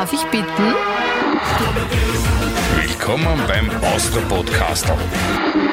[0.00, 0.46] Darf ich bitten?
[2.74, 4.96] Willkommen beim Austro-Podcaster.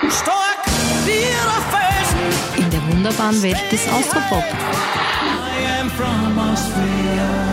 [0.09, 0.65] Stark
[1.05, 2.61] wie der Felsen.
[2.61, 4.43] In der wunderbaren Welt des Austropop.
[4.43, 7.47] I am from Austria.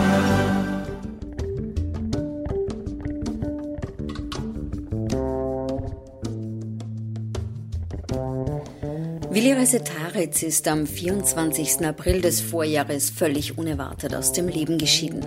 [9.29, 11.85] Willi Resetaritz ist am 24.
[11.85, 15.25] April des Vorjahres völlig unerwartet aus dem Leben geschieden.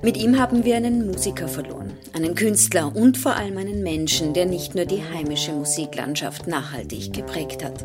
[0.00, 4.46] Mit ihm haben wir einen Musiker verloren, einen Künstler und vor allem einen Menschen, der
[4.46, 7.84] nicht nur die heimische Musiklandschaft nachhaltig geprägt hat.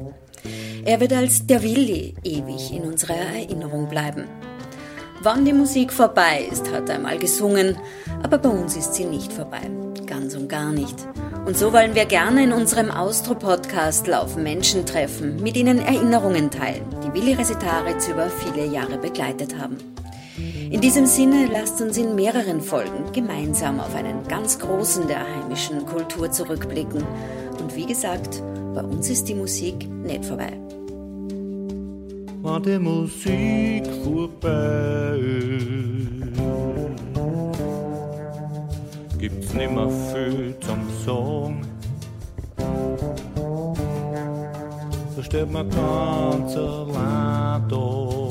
[0.85, 4.25] Er wird als der Willi ewig in unserer Erinnerung bleiben.
[5.21, 7.77] Wann die Musik vorbei ist, hat er einmal gesungen,
[8.21, 9.61] aber bei uns ist sie nicht vorbei.
[10.05, 10.95] Ganz und gar nicht.
[11.45, 16.85] Und so wollen wir gerne in unserem Austro-Podcast Laufen Menschen treffen, mit ihnen Erinnerungen teilen,
[17.03, 19.77] die Willi Resetaritz über viele Jahre begleitet haben.
[20.73, 25.85] In diesem Sinne lasst uns in mehreren Folgen gemeinsam auf einen ganz großen der heimischen
[25.85, 27.03] Kultur zurückblicken.
[27.61, 28.41] Und wie gesagt,
[28.73, 30.51] bei uns ist die Musik nicht vorbei.
[32.41, 36.39] Wenn die Musik vorbei ist,
[39.19, 41.61] gibt's nimmer viel zum Sagen.
[45.15, 48.22] Da steht man ganz allein da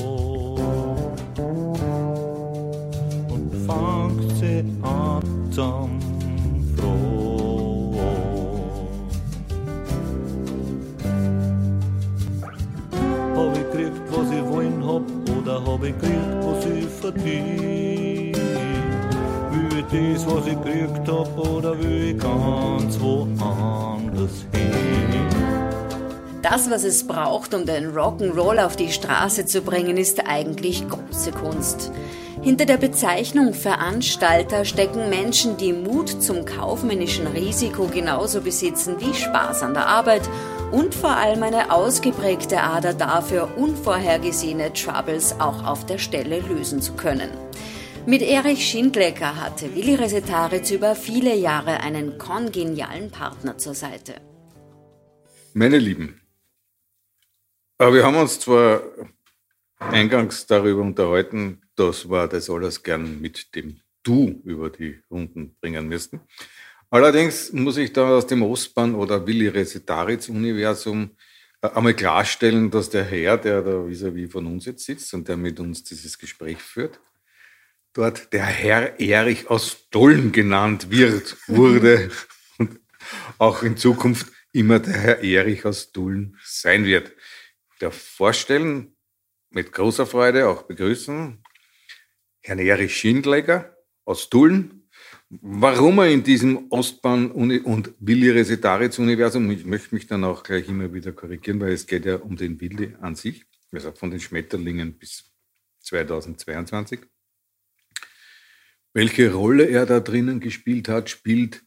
[3.67, 5.99] und fängt sie an zum
[6.75, 7.99] Fragen.
[13.35, 15.01] Hab ich gekriegt, was ich wollen hab,
[15.37, 18.37] oder hab ich gekriegt, was ich verdient?
[19.51, 24.71] Will ich das, was ich gekriegt hab, oder will ich ganz woanders hin?
[26.41, 31.31] Das, was es braucht, um den Rock'n'Roll auf die Straße zu bringen, ist eigentlich große
[31.31, 31.91] Kunst.
[32.43, 39.63] Hinter der Bezeichnung Veranstalter stecken Menschen, die Mut zum kaufmännischen Risiko genauso besitzen wie Spaß
[39.63, 40.29] an der Arbeit
[40.73, 46.95] und vor allem eine ausgeprägte Ader dafür, unvorhergesehene Troubles auch auf der Stelle lösen zu
[46.95, 47.29] können.
[48.05, 54.15] Mit Erich Schindlecker hatte Willi Resetaritz über viele Jahre einen kongenialen Partner zur Seite.
[55.53, 56.19] Meine Lieben,
[57.77, 58.81] aber wir haben uns zwar
[59.91, 65.87] eingangs darüber unterhalten, dass wir das alles gern mit dem Du über die Runden bringen
[65.87, 66.21] müssten.
[66.89, 71.11] Allerdings muss ich da aus dem Ostbahn oder Willi Resetaritz-Universum
[71.61, 75.37] äh, einmal klarstellen, dass der Herr, der da vis-à-vis von uns jetzt sitzt und der
[75.37, 76.99] mit uns dieses Gespräch führt,
[77.93, 82.11] dort der Herr Erich aus Dollen genannt wird, wurde
[82.57, 82.79] und
[83.37, 87.11] auch in Zukunft immer der Herr Erich aus Dullen sein wird.
[87.73, 88.92] Ich darf vorstellen,
[89.53, 91.43] mit großer Freude auch begrüßen,
[92.41, 94.89] Herrn Erich Schindlecker aus Dullen.
[95.29, 100.93] Warum er in diesem Ostbahn- und Willi Resetaritz-Universum, ich möchte mich dann auch gleich immer
[100.93, 104.97] wieder korrigieren, weil es geht ja um den Willi an sich, also von den Schmetterlingen
[104.97, 105.31] bis
[105.79, 106.99] 2022.
[108.93, 111.63] Welche Rolle er da drinnen gespielt hat, spielt,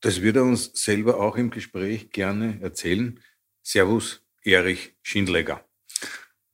[0.00, 3.22] das wird er uns selber auch im Gespräch gerne erzählen.
[3.62, 5.69] Servus, Erich Schindlecker.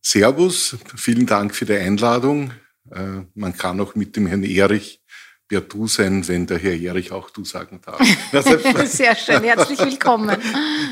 [0.08, 2.52] Servus, vielen Dank für die Einladung.
[2.92, 5.02] Äh, Man kann auch mit dem Herrn Erich
[5.48, 8.00] per Du sein, wenn der Herr Erich auch Du sagen darf.
[8.86, 10.28] Sehr schön, herzlich willkommen.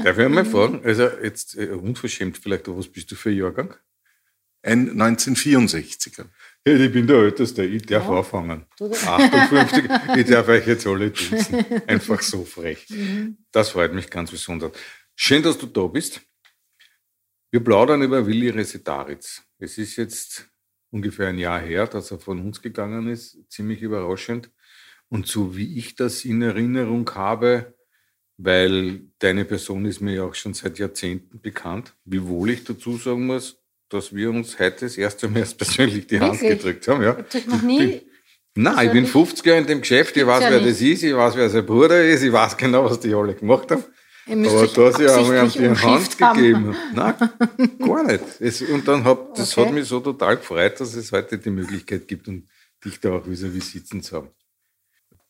[0.02, 3.74] Darf ich einmal fragen, also jetzt äh, unverschämt vielleicht, was bist du für ein Jahrgang?
[4.64, 6.24] Ein 1964er.
[6.66, 8.66] Ja, ich bin der Älteste, ich darf anfangen.
[8.80, 9.84] 58,
[10.16, 11.64] ich darf euch jetzt alle duzen.
[11.86, 12.84] Einfach so frech.
[13.52, 14.72] Das freut mich ganz besonders.
[15.14, 16.20] Schön, dass du da bist.
[17.54, 19.44] Wir plaudern über Willi Resetaritz.
[19.60, 20.48] Es ist jetzt
[20.90, 23.38] ungefähr ein Jahr her, dass er von uns gegangen ist.
[23.48, 24.50] Ziemlich überraschend.
[25.08, 27.72] Und so wie ich das in Erinnerung habe,
[28.38, 33.26] weil deine Person ist mir ja auch schon seit Jahrzehnten bekannt, wiewohl ich dazu sagen
[33.26, 36.58] muss, dass wir uns heute das erste Mal erst persönlich die Hand Wirklich?
[36.58, 37.04] gedrückt haben.
[37.04, 37.16] Ja.
[37.18, 38.02] Euch noch nie.
[38.56, 40.72] Nein, ich bin 50 Jahre in dem Geschäft, ich weiß, ja wer nicht.
[40.72, 43.70] das ist, ich weiß, wer sein Bruder ist, ich weiß genau, was die alle gemacht
[43.70, 43.84] haben.
[44.26, 46.36] Aber euch da sie einmal die Hand haben.
[46.36, 46.76] gegeben.
[46.94, 47.14] Nein,
[47.78, 48.24] gar nicht.
[48.40, 49.66] Es, und dann hab, das Okay.
[49.68, 52.48] hat mich so total gefreut, dass es heute die Möglichkeit gibt, und
[52.84, 54.28] dich da auch vis-à-vis sitzen zu haben.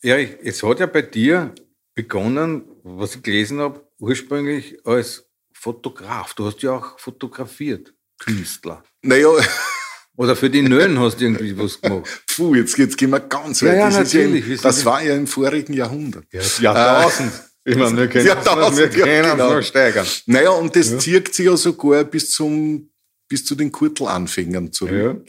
[0.03, 1.53] Erich, es hat ja bei dir
[1.95, 6.35] begonnen, was ich gelesen habe, ursprünglich als Fotograf.
[6.35, 8.83] Du hast ja auch fotografiert, Künstler.
[9.03, 9.29] Naja,
[10.17, 12.23] Oder für die Nöhen hast du irgendwie was gemacht.
[12.29, 13.77] puh, jetzt, jetzt gehen wir ganz Ja, weit.
[13.79, 14.47] ja, das, ist ja natürlich.
[14.47, 16.25] Wir sind das war ja im vorigen Jahrhundert.
[16.61, 17.33] Jahrtausend.
[17.65, 19.55] Ich meine, wir können es noch, wir ja, können genau.
[19.55, 20.07] noch steigern.
[20.27, 22.91] Naja, und das zirkt sich ja sogar bis zum,
[23.27, 25.27] bis zu den Kurtelanfängern zurück.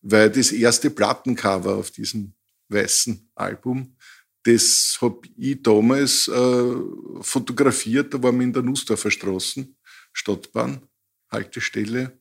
[0.00, 2.34] Weil das erste Plattencover auf diesem
[2.68, 3.96] weißen Album.
[4.44, 6.74] Das habe ich damals äh,
[7.22, 9.74] fotografiert, da waren wir in der Nussdorfer Straßen,
[10.12, 10.82] Stadtbahn,
[11.30, 12.18] Haltestelle.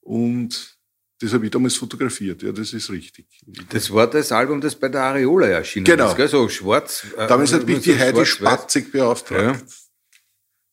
[0.00, 0.78] Und
[1.22, 3.26] das habe ich damals fotografiert, ja, das ist richtig.
[3.70, 6.10] Das war das Album, das bei der Areola erschienen Genau.
[6.10, 6.28] ist, gell?
[6.28, 7.06] so schwarz.
[7.16, 8.26] äh, Damals hat mich die Heidi.
[8.26, 9.66] Spatzig beauftragt, Ja.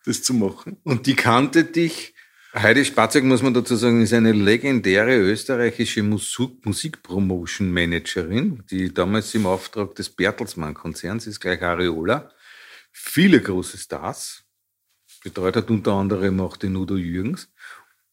[0.06, 0.78] das zu machen.
[0.84, 2.14] Und die kannte dich.
[2.56, 9.46] Heidi Spatzek, muss man dazu sagen, ist eine legendäre österreichische Musik Musikpromotion-Managerin, die damals im
[9.46, 12.32] Auftrag des Bertelsmann-Konzerns ist, gleich Areola,
[12.92, 14.44] viele große Stars,
[15.24, 17.50] betreut hat unter anderem auch den Udo Jürgens,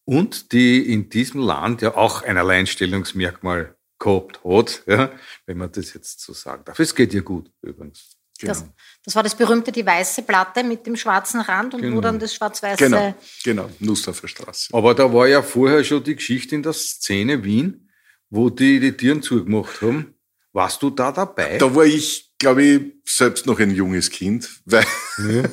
[0.06, 5.10] und die in diesem Land ja auch ein Alleinstellungsmerkmal gehabt hat, ja,
[5.46, 6.78] wenn man das jetzt so sagen darf.
[6.78, 8.16] Es geht ihr gut übrigens.
[8.40, 8.72] Das, Genau.
[9.04, 12.00] das war das berühmte, die weiße Platte mit dem schwarzen Rand und wo Genau.
[12.02, 12.84] dann das schwarz-weiße.
[12.84, 14.68] Genau, genau, Nussdorfer Straße.
[14.74, 17.88] Aber da war ja vorher schon die Geschichte in der Szene Wien,
[18.28, 20.14] wo die die Türen zugemacht haben.
[20.52, 21.56] Warst du da dabei?
[21.58, 24.84] Da war ich, glaube ich, selbst noch ein junges Kind, weil,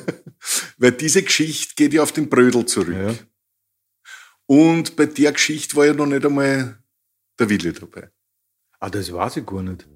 [0.78, 2.94] weil diese Geschichte geht ja auf den Brödel zurück.
[2.94, 3.14] Ja.
[4.46, 6.78] Und bei der Geschichte war ja noch nicht einmal
[7.38, 8.10] der Wille dabei.
[8.80, 9.86] Ah, das weiß ich gar nicht.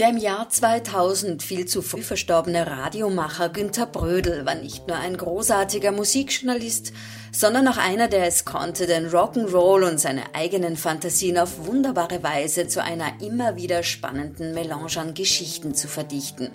[0.00, 5.16] Der im Jahr 2000 viel zu früh verstorbene Radiomacher Günther Brödel war nicht nur ein
[5.16, 6.94] großartiger Musikjournalist,
[7.32, 12.66] sondern auch einer, der es konnte, den Rock'n'Roll und seine eigenen Fantasien auf wunderbare Weise
[12.66, 16.50] zu einer immer wieder spannenden Melange an Geschichten zu verdichten.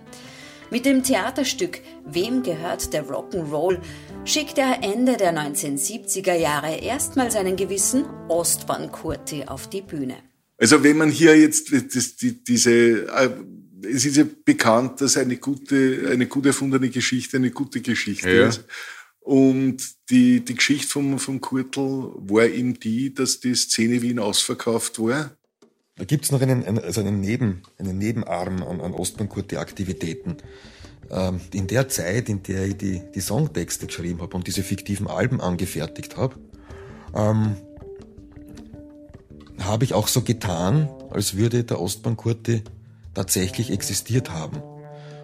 [0.71, 3.79] Mit dem Theaterstück Wem gehört der Rock'n'Roll
[4.25, 10.18] schickte er Ende der 1970er Jahre erstmals einen gewissen Ostbahn-Kurti auf die Bühne.
[10.57, 12.72] Also wenn man hier jetzt das, die, diese,
[13.07, 13.30] äh,
[13.83, 18.48] es ist ja bekannt, dass eine gute, eine gut erfundene Geschichte eine gute Geschichte Ja.
[18.48, 18.63] ist.
[19.19, 19.77] Und
[20.10, 25.36] die, die Geschichte vom, vom Kurtel war eben die, dass die Szene Wien ausverkauft war.
[25.98, 30.38] Da gibt's noch einen, einen, also einen, Neben, einen Nebenarm an, an Ostbankkurte-Aktivitäten.
[31.12, 35.07] Ähm, in der Zeit, in der ich die, die Songtexte geschrieben habe und diese fiktiven
[35.07, 36.36] Alben angefertigt habe,
[37.13, 37.56] ähm,
[39.60, 42.63] habe ich auch so getan, als würde der Ostbankkurte
[43.13, 44.62] tatsächlich existiert haben.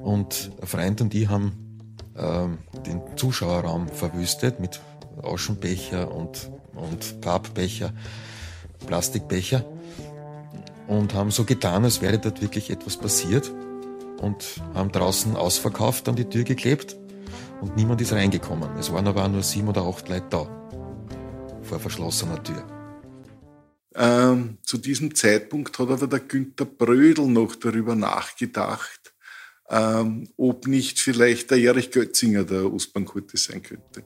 [0.07, 1.81] Und ein Freund und ich haben
[2.17, 4.81] ähm, den Zuschauerraum verwüstet mit
[5.21, 7.93] Aschenbecher und, und Pappbecher,
[8.87, 9.65] Plastikbecher
[10.87, 13.51] und haben so getan, als wäre dort wirklich etwas passiert
[14.21, 16.95] und haben draußen ausverkauft an die Tür geklebt
[17.61, 18.77] und niemand ist reingekommen.
[18.79, 20.47] Es waren aber nur sieben oder acht Leute da
[21.63, 22.65] vor verschlossener Tür.
[23.97, 29.06] Ähm, zu diesem Zeitpunkt hat aber der Günther Brödel noch darüber nachgedacht,
[29.71, 34.05] ähm, ob nicht vielleicht der Erich Götzinger der Ostbankkurte sein könnte.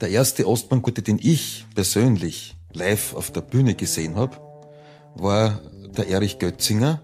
[0.00, 4.36] Der erste Ostbankgute, den ich persönlich live auf der Bühne gesehen habe,
[5.14, 5.60] war
[5.96, 7.02] der Erich Götzinger,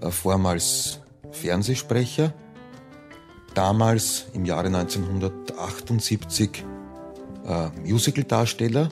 [0.00, 1.00] äh, vormals
[1.32, 2.34] Fernsehsprecher,
[3.54, 6.64] damals im Jahre 1978
[7.44, 8.88] äh, Musicaldarsteller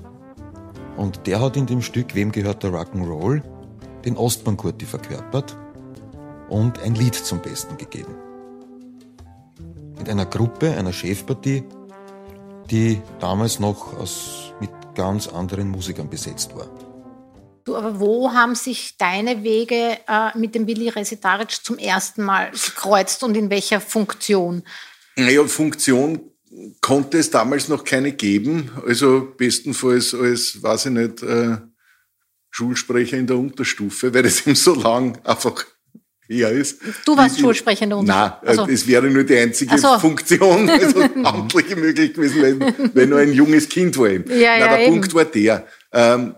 [0.97, 3.43] und der hat in dem Stück Wem gehört der Rock'n'Roll
[4.05, 5.57] den Ostbankkurti verkörpert
[6.50, 8.14] und ein Lied zum Besten gegeben.
[9.99, 11.64] Mit einer Gruppe, einer Chefpartie,
[12.71, 16.69] die damals noch aus, mit ganz anderen Musikern besetzt war.
[17.64, 22.50] Du, aber wo haben sich deine Wege äh, mit dem Willi Resitaric zum ersten Mal
[22.50, 24.62] gekreuzt und in welcher Funktion?
[25.16, 26.21] Naja, Funktion
[26.80, 28.71] konnte es damals noch keine geben.
[28.87, 31.59] Also bestenfalls als, weiß ich nicht, äh,
[32.50, 35.64] Schulsprecher in der Unterstufe, weil das eben so lang einfach
[36.31, 36.81] her ist.
[37.05, 38.47] Du warst Schulsprecher in der Nein, Unterstufe.
[38.49, 39.99] Also- äh, es wäre nur die einzige so.
[39.99, 44.09] Funktion, also amtliche möglich gewesen, wenn, wenn nur ein junges Kind war.
[44.09, 44.31] Eben.
[44.31, 44.93] Ja, Nein, ja, der eben.
[44.93, 45.67] Punkt war der.
[45.93, 46.35] Ähm,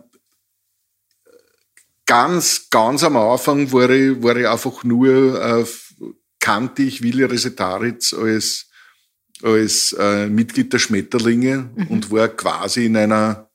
[2.06, 5.64] ganz, ganz am Anfang war ich, war ich einfach nur, äh,
[6.40, 8.68] kannte ich Willi Resetaritz als,
[9.42, 11.86] als äh, Mitglied der Schmetterlinge Mhm.
[11.88, 13.50] und war quasi in einer,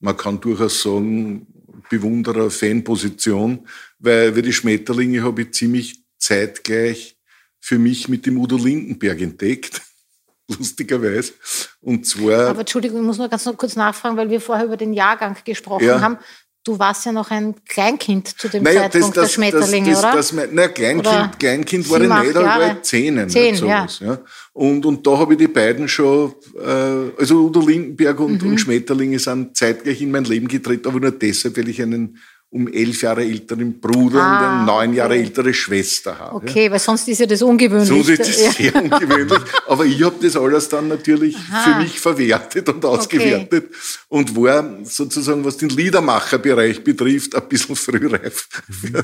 [0.00, 1.46] man kann durchaus sagen,
[1.90, 3.66] Bewunderer-Fanposition,
[3.98, 7.18] weil, weil die Schmetterlinge habe ich ziemlich zeitgleich
[7.58, 9.82] für mich mit dem Udo Lindenberg entdeckt.
[10.48, 11.34] Lustigerweise.
[11.80, 12.48] Und zwar.
[12.48, 15.36] Aber Entschuldigung, ich muss nur ganz noch kurz nachfragen, weil wir vorher über den Jahrgang
[15.44, 16.00] gesprochen Ja.
[16.00, 16.18] haben.
[16.62, 20.12] Du warst ja noch ein Kleinkind zu dem Naja, Zeitpunkt der Schmetterlinge, das, oder?
[20.12, 23.28] Das, das, na, Kleinkind, Oder Kleinkind war ich nicht, aber ich war zehn.
[23.30, 24.18] Zehn, sowas, ja.
[24.52, 28.50] Und, und da habe ich die beiden schon, äh, also Udo Lindenberg und, Mhm.
[28.50, 32.18] und Schmetterlinge sind zeitgleich in mein Leben getreten, aber nur deshalb, weil ich einen
[32.52, 35.22] um elf Jahre älteren Bruder Ah, und eine neun Jahre okay.
[35.22, 36.34] ältere Schwester habe.
[36.34, 37.88] Okay, weil sonst ist ja das ungewöhnlich.
[37.88, 38.50] So ist das Ja.
[38.50, 39.38] sehr ungewöhnlich.
[39.68, 43.70] Aber ich habe das alles dann natürlich für mich verwertet und ausgewertet
[44.08, 48.98] und war sozusagen, was den Liedermacherbereich betrifft, ein bisschen frühreif für, für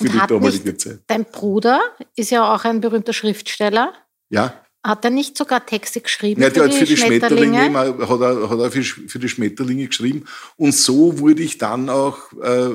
[0.00, 0.98] Und die damalige Zeit.
[1.06, 1.80] dein Bruder
[2.16, 3.94] ist ja auch ein berühmter Schriftsteller.
[4.28, 4.60] Ja.
[4.84, 8.08] Hat er nicht sogar Texte geschrieben Ja, der für, hat für die Schmetterlinge, Schmetterlinge?
[8.08, 10.24] hat er, hat er für, für die Schmetterlinge geschrieben.
[10.56, 12.70] Und so wurde ich dann auch, äh,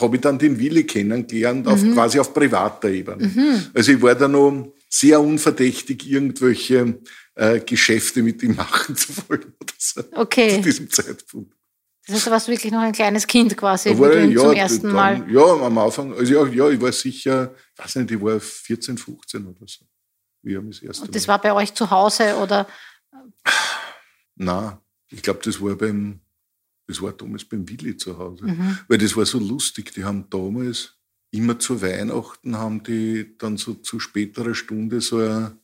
[0.00, 1.92] habe ich dann den Willi kennengelernt, auf, Mhm.
[1.94, 3.70] quasi auf privater Ebene.
[3.74, 6.98] Also ich war da noch sehr unverdächtig, irgendwelche
[7.34, 11.52] äh, Geschäfte mit ihm machen zu wollen oder so, zu Okay, diesem Zeitpunkt.
[12.06, 14.82] das heißt, du warst wirklich noch ein kleines Kind quasi, war ich, zum ja, ersten
[14.86, 15.26] dann, Mal...
[15.30, 18.96] Ja, am Anfang, also ja, ja, ich war sicher, ich weiß nicht, ich war 14,
[18.96, 19.84] 15 oder so.
[20.42, 21.34] Wie haben das erste Und das Mal.
[21.34, 22.66] war bei euch zu Hause oder...
[24.36, 24.78] Nein,
[25.10, 26.20] ich glaube, das war beim,
[26.86, 28.44] das war damals beim Willi zu Hause.
[28.46, 28.78] Mhm.
[28.88, 29.92] Weil das war so lustig.
[29.94, 30.96] Die haben damals
[31.32, 35.58] immer zu Weihnachten haben die dann so zu späterer Stunde so ein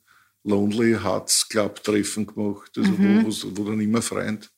[0.44, 3.24] Lonely Hearts Club Treffen gemacht, also Mhm.
[3.24, 4.52] wo, wo dann immer Freund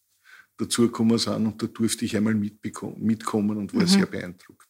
[0.58, 3.78] dazugekommen sind und da durfte ich einmal mitkommen und Mhm.
[3.80, 4.68] war sehr beeindruckt.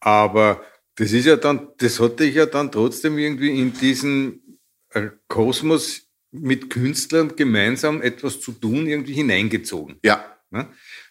[0.00, 0.62] Aber
[0.94, 4.51] das ist ja dann, das hat dich ja dann trotzdem irgendwie in diesen
[5.28, 9.98] Kosmos mit Künstlern gemeinsam etwas zu tun, irgendwie hineingezogen.
[10.02, 10.68] Ja, Ne?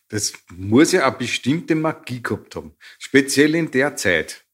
[0.08, 2.74] Das muss ja eine bestimmte Magie gehabt haben.
[3.00, 4.46] Speziell in der Zeit.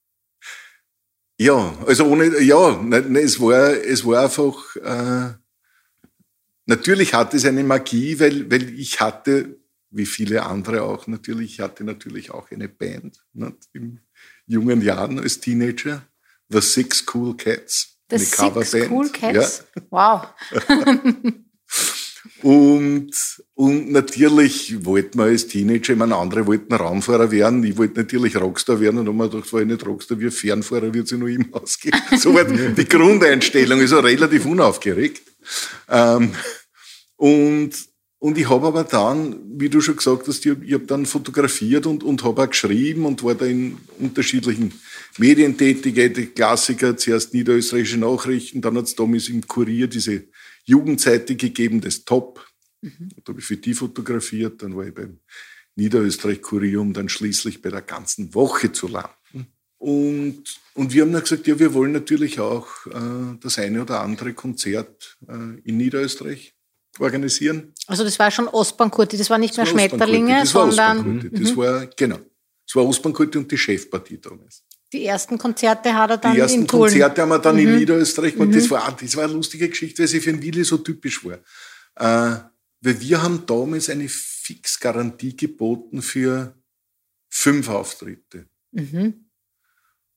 [1.40, 5.34] Ja, also ohne, ja, ne, ne, es war, es war einfach, äh,
[6.66, 9.60] natürlich hatte es eine Magie, weil, weil ich hatte,
[9.92, 14.00] wie viele andere auch natürlich, ich hatte natürlich auch eine Band, ne, in
[14.48, 16.08] jungen Jahren als Teenager,
[16.50, 17.97] The Six Cool Cats.
[18.10, 19.64] The Six Cool Cats?
[19.90, 20.28] Wow.
[22.44, 23.12] Und,
[23.56, 28.36] und natürlich wollten wir als Teenager, ich meine, andere wollten Raumfahrer werden, ich wollte natürlich
[28.36, 31.28] Rockstar werden und haben mir gedacht, war ich nicht Rockstar, wie Fernfahrer wird sich noch
[31.28, 32.00] immer ausgehen.
[32.18, 35.24] So war die Grundeinstellung, also relativ unaufgeregt.
[35.90, 36.34] Ähm,
[37.16, 37.72] und,
[38.20, 41.86] und ich habe aber dann, wie du schon gesagt hast, ich habe hab dann fotografiert
[41.86, 44.74] und, und habe auch geschrieben und war da in unterschiedlichen
[45.20, 50.24] Medien tätig, die Klassiker, zuerst niederösterreichische Nachrichten, dann hat es damals im Kurier diese
[50.66, 52.44] Jugendseite gegeben, das Top.
[52.82, 52.90] Da
[53.28, 55.20] habe ich für die fotografiert, dann war ich beim
[55.76, 59.48] Niederösterreich-Kurier, um dann schließlich bei der ganzen Woche zu landen.
[59.78, 60.44] Und,
[60.74, 64.34] und wir haben dann gesagt, ja, wir wollen natürlich auch äh, das eine oder andere
[64.34, 66.57] Konzert äh, in Niederösterreich
[67.00, 67.74] organisieren.
[67.88, 70.98] Also das war schon Ostbankurti, das war nicht mehr Das war Schmetterlinge, das war sondern
[70.98, 72.20] Ostbankurti, Das war, genau.
[72.66, 74.64] Das war Ostbankurti und die Chefpartie damals.
[74.94, 76.68] die ersten Konzerte hat er dann Die ersten in.
[76.68, 77.62] Konzerte haben wir dann Mhm.
[77.68, 78.56] in Niederösterreich gemacht.
[78.56, 81.40] Das, war, das war eine lustige Geschichte, weil sie für den Willi so typisch war.
[81.96, 82.40] Äh,
[82.82, 86.56] weil wir haben damals eine Fixgarantie geboten für
[87.30, 88.48] fünf Auftritte.
[88.72, 89.26] Mhm.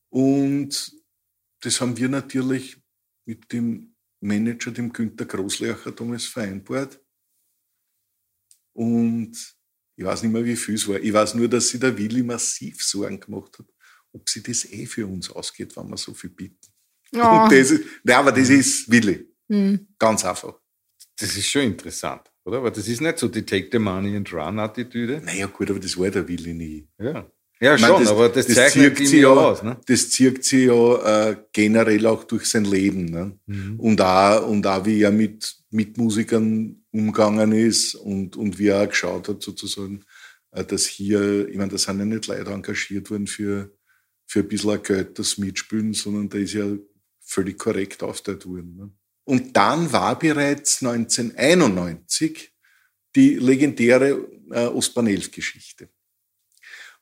[0.09, 0.93] Und
[1.61, 2.77] das haben wir natürlich
[3.25, 3.90] mit dem
[4.21, 7.01] Manager, dem Günter Großlecher, damals vereinbart.
[8.73, 9.57] Und
[9.97, 11.01] ich weiß nicht mehr, wie viel es war.
[11.01, 13.67] Ich weiß nur, dass sich der Willi massiv Sorgen gemacht hat,
[14.13, 16.69] ob sie das eh für uns ausgeht, wenn wir so viel bieten.
[17.13, 17.45] Ja.
[17.45, 19.29] Und das ist, nein, aber das ist Willi.
[19.49, 19.89] Mhm.
[19.99, 20.61] Ganz einfach.
[21.19, 22.59] Das ist schon interessant, oder?
[22.59, 25.21] Aber das ist nicht so die Take the money and run Attitüde.
[25.21, 26.89] Naja, gut, aber das war der Willi nie.
[26.99, 27.31] Ja.
[27.61, 29.63] Ja, Ich meine, schon, aber das, zeichnet zirkt ihn sie ja aus.
[29.63, 29.77] Ne?
[29.87, 33.05] Das zirkt sie ja äh, generell auch durch sein Leben.
[33.05, 33.39] Ne?
[33.47, 33.79] Mhm.
[33.79, 38.89] Und, auch, und auch, wie er mit Mitmusikern umgegangen ist und, und wie er auch
[38.89, 40.05] geschaut hat, sozusagen,
[40.53, 43.71] äh, dass hier, ich meine, da sind ja nicht Leute engagiert worden für,
[44.27, 46.67] für ein bisschen Geld, das Mitspielen, sondern da ist ja
[47.21, 48.77] völlig korrekt aufgeteilt worden.
[48.77, 48.91] Ne?
[49.25, 52.53] Und dann war bereits 1991
[53.15, 55.91] die legendäre äh, Ostbahn 11 Geschichte.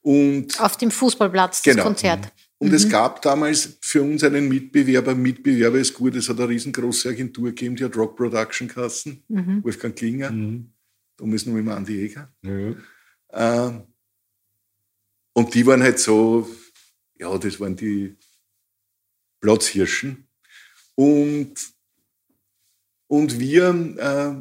[0.09, 1.85] Und Auf dem Fußballplatz, das Genau.
[1.89, 2.33] Konzert.
[2.57, 5.15] und es gab damals für uns einen Mitbewerber.
[5.15, 9.63] Mitbewerber ist gut, es hat eine riesengroße Agentur gegeben, die hat Rock Production Kassen, Mhm.
[9.63, 10.31] Wolfgang Klinger,
[11.19, 12.33] damals noch mit Andi Eger.
[12.43, 12.75] Ja.
[13.67, 13.83] Ähm,
[15.35, 16.49] und die waren halt so,
[17.19, 18.17] ja, das waren die
[19.43, 20.27] Platzhirschen.
[20.95, 21.53] Und,
[23.09, 24.35] und wir äh,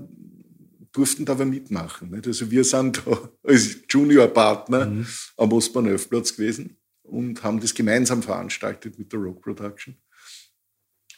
[0.98, 2.10] durften da aber mitmachen.
[2.10, 2.28] Nicht?
[2.28, 5.06] Also wir sind da als Juniorpartner
[5.38, 9.96] am Ostbahn 11 Platz gewesen und haben das gemeinsam veranstaltet mit der Rock Production.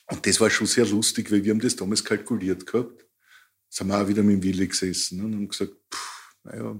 [0.07, 3.05] Und das war schon sehr lustig, weil wir haben das damals kalkuliert gehabt.
[3.69, 5.75] Sind wir auch wieder mit dem Willi gesessen und haben gesagt,
[6.43, 6.79] naja,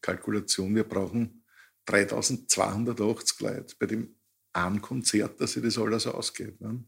[0.00, 1.44] Kalkulation, wir brauchen
[1.86, 4.16] 3280 Leute bei dem
[4.52, 6.60] einen Konzert, dass sich das alles ausgeht.
[6.60, 6.82] Ne?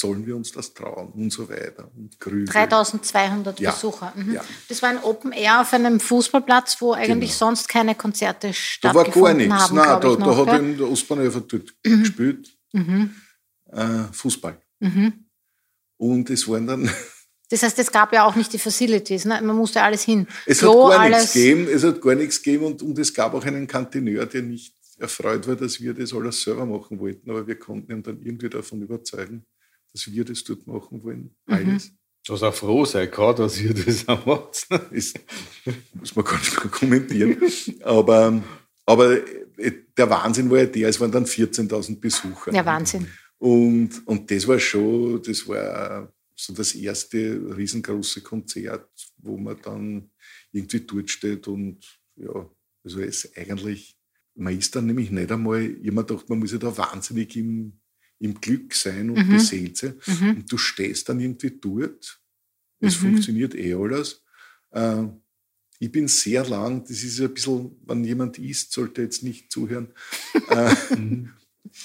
[0.00, 1.90] Sollen wir uns das trauen und so weiter.
[1.96, 2.44] Und Grübel.
[2.46, 3.72] 3200 Ja.
[3.72, 4.12] Besucher.
[4.14, 4.34] Mhm.
[4.34, 4.44] Ja.
[4.68, 7.38] Das war ein Open Air auf einem Fußballplatz, wo eigentlich Genau.
[7.50, 9.54] sonst keine Konzerte Da war stattgefunden gar nichts.
[9.70, 9.76] haben.
[9.76, 12.56] Nein, da, ich da noch, hat eben der Ostbahnhofer dort gespielt.
[12.72, 13.10] Mhm.
[13.72, 14.60] Äh, Fußball.
[14.78, 15.24] Mhm.
[15.96, 16.88] Und es waren dann,
[17.50, 19.24] Das heißt, es gab ja auch nicht die Facilities.
[19.24, 19.40] Ne?
[19.42, 20.28] Man musste alles hin.
[20.46, 23.34] es Klo, hat gar nichts gegeben, es hat gar nichts gegeben und, und es gab
[23.34, 27.46] auch einen Kantineur, der nicht erfreut war, dass wir das alles selber machen wollten, aber
[27.48, 29.44] wir konnten ihn dann irgendwie davon überzeugen,
[29.92, 31.34] dass wir das dort machen wollen.
[31.46, 31.54] Mhm.
[31.54, 31.92] Alles.
[32.24, 34.66] Du hast auch froh sein kann, dass ihr das auch macht.
[34.90, 35.18] ist,
[35.94, 37.36] muss man gar nicht mehr kommentieren.
[37.82, 38.42] Aber,
[38.84, 39.16] aber
[39.56, 42.52] äh, der Wahnsinn war ja der, es waren dann 14.000 Besucher.
[42.52, 43.08] Ja, Wahnsinn.
[43.38, 50.10] Und, und das war schon, das war so das erste riesengroße Konzert, wo man dann
[50.52, 51.78] irgendwie dort steht und
[52.16, 52.48] ja,
[52.84, 53.96] also es ist eigentlich,
[54.34, 57.77] man ist dann nämlich nicht einmal, jemand dachte, man muss ja da wahnsinnig im,
[58.20, 59.32] im Glück sein und Mhm.
[59.32, 59.94] beseelt sein.
[60.06, 60.30] Mhm.
[60.36, 62.20] Und du stehst dann irgendwie dort,
[62.80, 63.02] es Mhm.
[63.06, 64.22] funktioniert eh alles.
[64.72, 65.04] Äh,
[65.80, 69.88] ich bin sehr lang, das ist ein bisschen, wenn jemand isst, sollte jetzt nicht zuhören.
[70.50, 70.74] äh,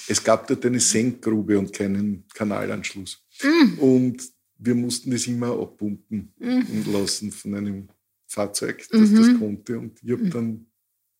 [0.08, 3.22] es gab dort eine Senkgrube und keinen Kanalanschluss.
[3.42, 3.78] Mhm.
[3.78, 4.22] Und
[4.58, 6.66] wir mussten das immer abpumpen Mhm.
[6.72, 7.88] und lassen von einem
[8.26, 9.38] Fahrzeug, das das Mhm.
[9.38, 9.78] konnte.
[9.78, 10.66] Und ich habe dann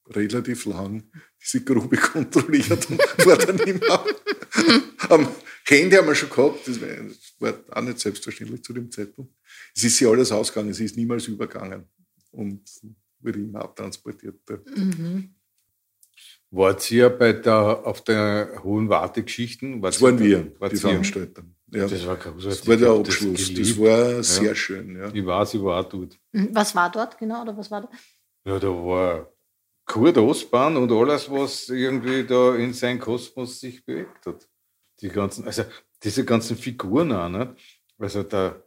[0.08, 1.02] relativ lang
[1.40, 3.80] diese Grube kontrolliert und war dann immer
[5.14, 5.28] am
[5.66, 6.88] Handy haben wir schon gehabt, das war,
[7.52, 9.32] das auch nicht selbstverständlich zu dem Zeitpunkt.
[9.74, 11.88] Es ist ja alles ausgegangen, es ist niemals übergangen
[12.32, 12.62] und
[13.20, 14.36] wurde immer abtransportiert.
[14.76, 15.34] Mhm.
[16.50, 19.82] Wart ihr bei der, auf der Hohen Warte Geschichten?
[19.82, 20.76] Das waren wir, Wart die?
[20.76, 21.42] Veranstalter.
[21.72, 21.88] Ja.
[21.88, 22.60] Das war großartig.
[22.60, 23.38] Das war der das Abschluss.
[23.40, 23.80] Das, geliebt.
[23.80, 24.54] war sehr Ja.
[24.54, 24.96] schön.
[24.96, 25.12] Ja.
[25.12, 26.16] Ich weiß, ich war auch dort.
[26.32, 26.50] Mhm.
[26.52, 27.42] Was war dort genau?
[27.42, 27.88] Oder was war da?
[28.46, 29.32] Ja, da war
[29.84, 34.46] Kurt Ostbahn und alles, was irgendwie da in seinem Kosmos sich bewegt hat.
[35.00, 35.64] Die ganzen, also
[36.02, 37.56] diese ganzen Figuren auch, ne?
[37.98, 38.62] Also der,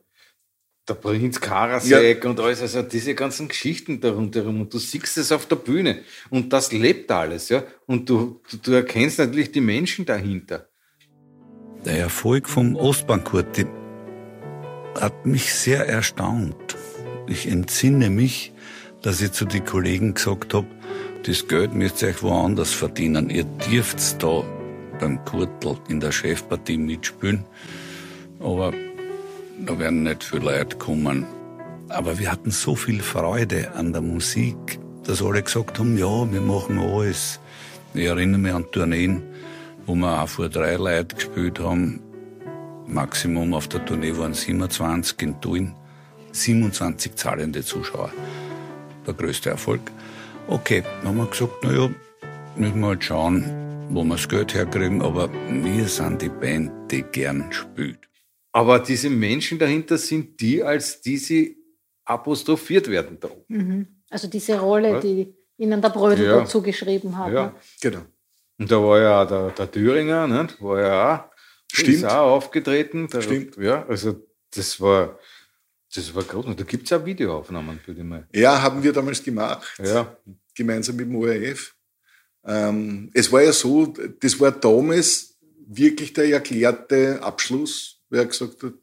[0.88, 4.62] der Prinz Karasek und alles, also diese ganzen Geschichten da rundherum.
[4.62, 7.63] Und du siehst es auf der Bühne und das lebt alles, ja.
[7.86, 10.70] Und du, du, du erkennst natürlich die Menschen dahinter.
[11.86, 13.66] Der Erfolg vom Ostbahnkurti
[15.00, 16.76] hat mich sehr erstaunt.
[17.28, 18.54] Ich entsinne mich,
[19.02, 20.68] dass ich zu den Kollegen gesagt habe,
[21.26, 23.30] das Geld müsst ihr euch woanders verdienen.
[23.30, 24.44] Ihr dürft da
[25.00, 27.44] beim Kurtel in der Chefpartie mitspielen,
[28.40, 28.74] aber
[29.66, 31.26] da werden nicht viele Leute kommen.
[31.90, 36.42] Aber wir hatten so viel Freude an der Musik, dass alle gesagt haben, ja, wir
[36.42, 37.40] machen alles.
[37.94, 39.24] Ich erinnere mich an Tourneen,
[39.86, 42.02] wo wir auch vor drei Leuten gespielt haben.
[42.86, 45.76] Maximum auf der Tournee waren 27 in Tuin.
[46.34, 48.12] 27 zahlende Zuschauer.
[49.06, 49.82] Der größte Erfolg.
[50.48, 51.90] Okay, dann haben wir gesagt, na ja,
[52.56, 57.04] müssen wir halt schauen, wo wir das Geld herkriegen, aber wir sind die Band, die
[57.04, 58.00] gern spielt.
[58.52, 61.58] Aber diese Menschen dahinter sind die, als die sie
[62.06, 63.43] apostrophiert werden da oben.
[63.47, 63.88] Mhm.
[64.10, 65.02] Also diese Rolle, Was?
[65.04, 66.39] die Ihnen der Brödel Ja.
[66.39, 67.32] dazu geschrieben hat.
[67.34, 67.45] Ja.
[67.47, 67.54] Ne?
[67.82, 68.02] Genau.
[68.60, 70.62] Und da war ja auch der, der Thüringer, nicht?
[70.62, 71.32] war ja auch,
[71.71, 71.95] Stimmt.
[71.97, 73.08] ist auch aufgetreten.
[73.08, 73.58] Der, Stimmt.
[73.58, 74.23] Ja, also
[74.54, 75.19] das war,
[75.93, 76.45] das war groß.
[76.45, 78.28] Und da gibt es auch Videoaufnahmen für die mal.
[78.34, 80.15] Ja, haben wir damals gemacht, Ja,
[80.56, 81.76] gemeinsam mit dem ORF.
[82.48, 85.36] Ähm, es war ja so, das war damals
[85.68, 88.74] wirklich der erklärte Abschluss, wer gesagt hat,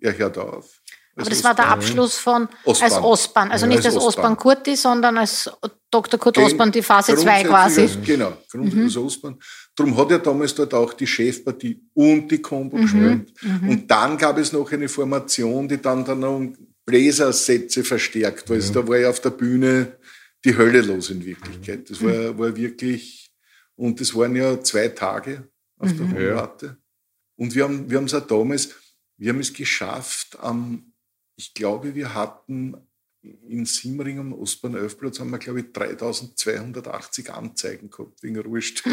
[0.00, 0.80] er hört auf.
[1.16, 2.92] Aber das war der Abschluss von Ostbahn.
[2.92, 3.50] als Ostbahn.
[3.52, 4.36] Also Ja, nicht als als Ostbahn Ostbahn.
[4.36, 5.48] Kurti, sondern als
[5.90, 6.18] Dr.
[6.18, 7.80] Kurt Gen- Ostbahn, die Phase 2 grundsätzlich quasi.
[7.82, 9.38] als- Genau, grundsätzlich als Ostbahn.
[9.76, 13.32] Darum hat ja damals dort auch die Chefpartie und die Combo gespielt.
[13.62, 18.58] Und dann gab es noch eine Formation, die dann dann noch um Bläsersätze verstärkt, weil
[18.58, 19.96] es da war ja auf der Bühne
[20.44, 21.88] die Hölle los in Wirklichkeit.
[21.90, 23.32] Das war, war wirklich,
[23.76, 26.36] und das waren ja zwei Tage auf der Hohen Ja.
[26.36, 26.76] Warte.
[27.36, 28.74] Und wir haben wir haben es auch damals,
[29.16, 30.92] wir haben es geschafft, am,
[31.36, 32.76] ich glaube, wir hatten
[33.48, 38.92] in Simmering am Ostbahn 11 Platz haben wir, glaube ich, 3280 Anzeigen gehabt wegen Ruhestück.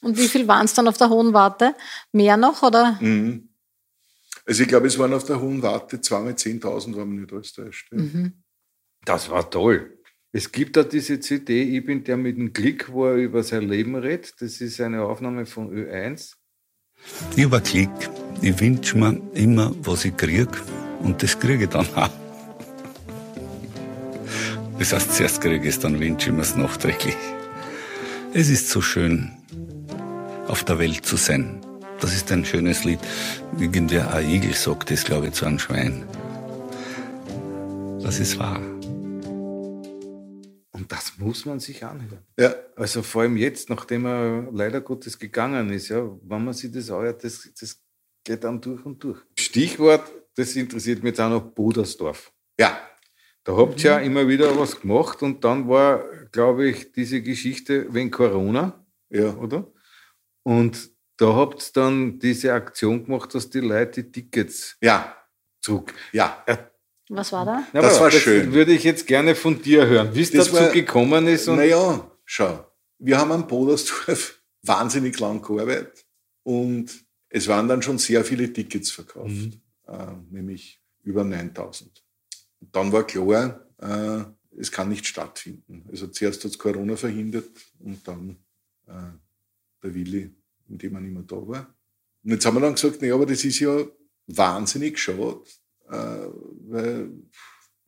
[0.00, 1.74] Und wie viel waren es dann auf der Hohen Warte?
[2.12, 2.98] Mehr noch oder?
[3.00, 3.48] Mhm.
[4.46, 7.52] Also ich glaube, es waren auf der Hohen Warte zweimal 10.000, wenn man nicht alles
[7.52, 7.90] täuscht.
[7.92, 8.30] ja.
[9.04, 9.98] das war toll.
[10.36, 13.68] Es gibt da diese CD, ich bin der mit dem Klick, wo er über sein
[13.68, 14.34] Leben redet.
[14.40, 16.32] Das ist eine Aufnahme von Ö1.
[17.36, 17.88] Lieber Klick,
[18.42, 20.48] ich wünsche mir immer, was ich krieg,
[21.04, 22.10] und das kriege ich dann auch.
[24.80, 27.16] Das heißt, zuerst kriege ich es, dann wünsche ich mir es nachträglich.
[28.32, 29.30] Es ist so schön,
[30.48, 31.60] auf der Welt zu sein.
[32.00, 32.98] Das ist ein schönes Lied.
[33.60, 36.02] Irgendwer, ein Igel sagt das, glaube ich, zu einem Schwein.
[38.02, 38.60] Das ist wahr.
[40.74, 42.18] Und das muss man sich anhören.
[42.36, 42.52] Ja.
[42.74, 46.90] Also vor allem jetzt, nachdem er leider Gottes gegangen ist, ja, wenn man sich das
[46.90, 47.80] anhört, das, das
[48.24, 49.20] geht dann durch und durch.
[49.38, 50.02] Stichwort,
[50.34, 52.32] das interessiert mich jetzt auch noch, Bodersdorf.
[52.58, 52.76] Ja.
[53.44, 57.92] Da habt ihr ja immer wieder was gemacht und dann war, glaube ich, diese Geschichte
[57.94, 59.32] wegen Corona, Ja.
[59.36, 59.70] oder?
[60.42, 65.14] Und da habt ihr dann diese Aktion gemacht, dass die Leute die Tickets Ja.
[65.60, 65.94] zurück.
[66.12, 66.42] Ja.
[67.10, 67.66] Was war da?
[67.72, 68.52] Ja, Das war schön.
[68.52, 71.46] würde ich jetzt gerne von dir hören, wie es Das dazu war- gekommen ist.
[71.48, 72.66] Naja, schau.
[72.98, 76.06] Wir haben am Bodersdorf wahnsinnig lang gearbeitet
[76.42, 76.90] und
[77.28, 79.60] es waren dann schon sehr viele Tickets verkauft, Mhm.
[79.86, 82.02] äh, nämlich über 9000.
[82.60, 84.24] Und dann war klar, äh,
[84.58, 85.84] es kann nicht stattfinden.
[85.90, 88.36] Also zuerst hat es Corona verhindert und dann
[88.86, 88.92] äh,
[89.82, 90.30] der Willi,
[90.68, 91.74] indem er nicht mehr da war.
[92.22, 93.84] Und jetzt haben wir dann gesagt, naja, aber das ist ja
[94.28, 95.40] wahnsinnig schade,
[96.68, 97.10] weil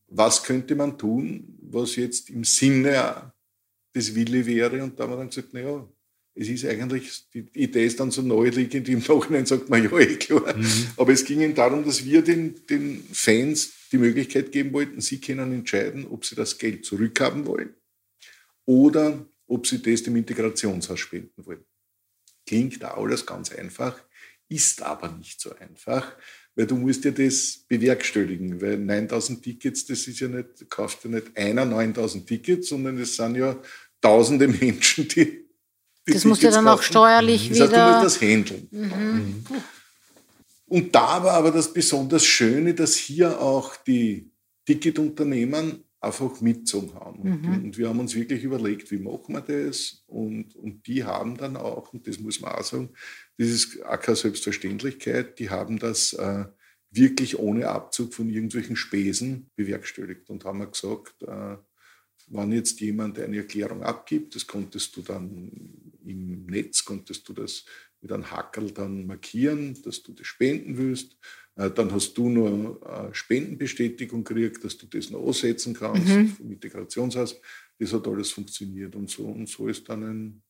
[0.08, 3.32] was könnte man tun, was jetzt im Sinne
[3.94, 4.82] des Willi wäre?
[4.82, 5.86] Und da haben wir dann gesagt, naja,
[6.34, 10.16] es ist eigentlich, die Idee ist dann so naheliegend, im Nachhinein sagt man, ja, eh
[10.16, 10.54] klar.
[10.96, 15.52] Aber es ging darum, dass wir den, den Fans die Möglichkeit geben wollten, sie können
[15.52, 17.74] entscheiden, ob sie das Geld zurückhaben wollen
[18.66, 21.64] oder ob sie das dem Integrationshaus spenden wollen.
[22.46, 23.98] Klingt da alles ganz einfach,
[24.48, 26.16] ist aber nicht so einfach,
[26.56, 31.10] weil du musst ja das bewerkstelligen, weil 9000 Tickets, das ist ja nicht, kauft ja
[31.10, 33.56] nicht einer 9000 Tickets, sondern es sind ja
[34.00, 35.44] tausende Menschen, die,
[36.06, 36.84] Das musst du dann auch kaufen.
[36.84, 38.00] steuerlich Das heißt, du wieder.
[38.02, 39.44] musst das handeln.
[40.68, 44.30] Und da war aber das besonders Schöne, dass hier auch die
[44.64, 47.20] Ticketunternehmen einfach mitgezogen haben.
[47.20, 50.02] Und, und wir haben uns wirklich überlegt, wie machen wir das?
[50.06, 52.90] Und, und die haben dann auch, und das muss man auch sagen,
[53.38, 56.46] das ist keine Selbstverständlichkeit, die haben das äh,
[56.90, 61.56] wirklich ohne Abzug von irgendwelchen Spesen bewerkstelligt und haben gesagt, äh,
[62.28, 65.52] wenn jetzt jemand eine Erklärung abgibt, das konntest du dann
[66.04, 67.64] im Netz, konntest du das
[68.00, 71.16] mit einem Hackerl dann markieren, dass du das spenden willst.
[71.56, 76.52] Äh, Dann hast du nur eine Spendenbestätigung gekriegt, dass du das noch aussetzen kannst vom
[76.52, 77.40] Integrationshaus.
[77.78, 79.26] Das hat alles funktioniert und so.
[79.26, 80.42] Und so ist dann ein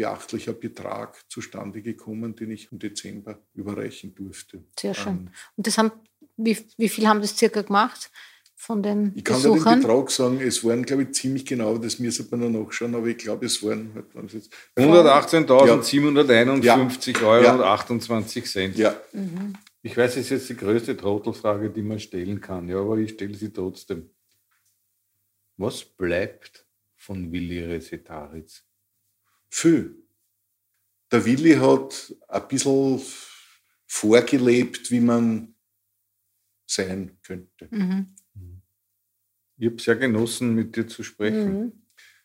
[0.00, 4.62] beachtlicher Betrag zustande gekommen, den ich im Dezember überreichen durfte.
[4.78, 5.12] Sehr schön.
[5.12, 5.92] Ähm, Und das haben,
[6.36, 8.10] wie, wie viel haben das circa gemacht
[8.56, 9.80] von den Ich kann dir den Besuchern?
[9.80, 13.18] Betrag sagen, es waren, glaube ich, ziemlich genau, das müsste man noch nachschauen, aber ich
[13.18, 17.54] glaube, es waren halt, waren es jetzt 118.751 Euro Ja.
[17.54, 18.76] und 28 Cent.
[18.76, 18.94] ja,
[19.82, 23.12] Ich weiß, es ist jetzt die größte Trottelfrage, die man stellen kann, ja, aber ich
[23.12, 24.10] stelle sie trotzdem.
[25.56, 28.64] Was bleibt von Willi Resetaritz?
[29.50, 29.96] Viel.
[31.12, 33.00] Der Willi hat ein bisschen
[33.86, 35.54] vorgelebt, wie man
[36.66, 37.68] sein könnte.
[37.70, 38.06] Mhm.
[39.58, 41.58] Ich habe sehr genossen, mit dir zu sprechen.
[41.58, 41.72] Mhm.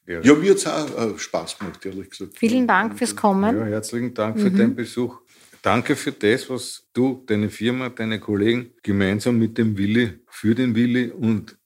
[0.07, 0.21] Ja.
[0.21, 2.37] Ja, mir hat es auch äh, Spaß gemacht, ehrlich gesagt.
[2.37, 3.57] Vielen Dank fürs Kommen.
[3.57, 4.57] Ja, herzlichen Dank für Mhm.
[4.57, 5.19] deinen Besuch.
[5.63, 10.75] Danke für das, was du, deine Firma, deine Kollegen gemeinsam mit dem Willi, für den
[10.75, 11.57] Willi und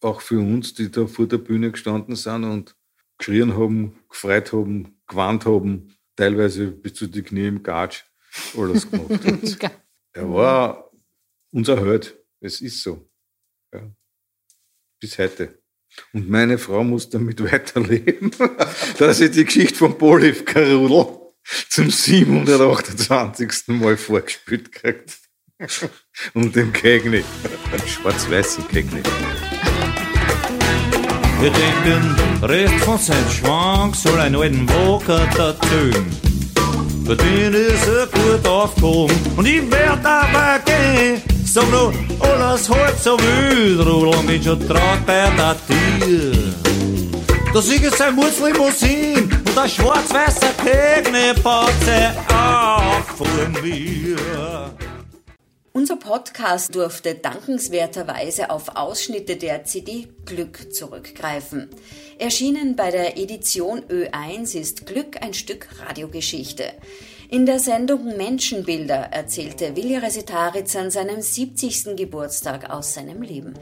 [0.00, 2.76] auch für uns, die da vor der Bühne gestanden sind und
[3.18, 8.04] geschrien haben, gefreut haben, gewarnt haben, teilweise bis zu die Knie im Gatsch,
[8.56, 9.70] alles gemacht haben.
[10.12, 10.90] Er war
[11.52, 12.16] unser Held.
[12.40, 13.08] Es ist so.
[13.72, 13.90] Ja.
[15.00, 15.60] Bis heute.
[16.12, 18.30] Und meine Frau muss damit weiterleben,
[18.98, 21.06] dass ich die Geschichte von Bolif Karudel
[21.68, 23.68] zum 728.
[23.68, 25.18] Mal vorgespielt kriegt.
[26.34, 27.24] Und dem Kegni,
[27.72, 29.02] dem schwarz-weißen Kegni.
[31.40, 35.92] Wir denken, Rest von seinem Schwank soll ein alten Woker dazu.
[37.06, 41.22] Für den ist er gut aufgehoben und ich werd aber gehen.
[41.44, 46.32] Sag nur, alles halb so wild, Rudel mit schon traut bei der Tür.
[47.54, 54.87] Da sieg ich sein Mutzlimousin und der schwarz-weiße Kegni baut sie auf von wir.
[55.78, 61.68] Unser Podcast durfte dankenswerterweise auf Ausschnitte der CD Glück zurückgreifen.
[62.18, 66.64] Erschienen bei der Edition Ö1 ist Glück ein Stück Radiogeschichte.
[67.30, 71.94] In der Sendung Menschenbilder erzählte Willi Resitaritz an seinem 70.
[71.94, 73.54] Geburtstag aus seinem Leben.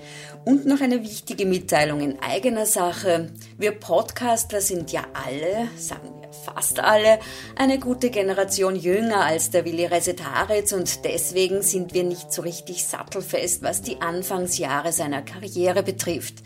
[0.46, 3.31] Und noch eine wichtige Mitteilung in eigener Sache.
[3.59, 7.18] Wir Podcaster sind ja alle, sagen fast alle,
[7.57, 12.87] eine gute Generation jünger als der Willi Resetaritz und deswegen sind wir nicht so richtig
[12.87, 16.37] sattelfest, was die Anfangsjahre seiner Karriere betrifft.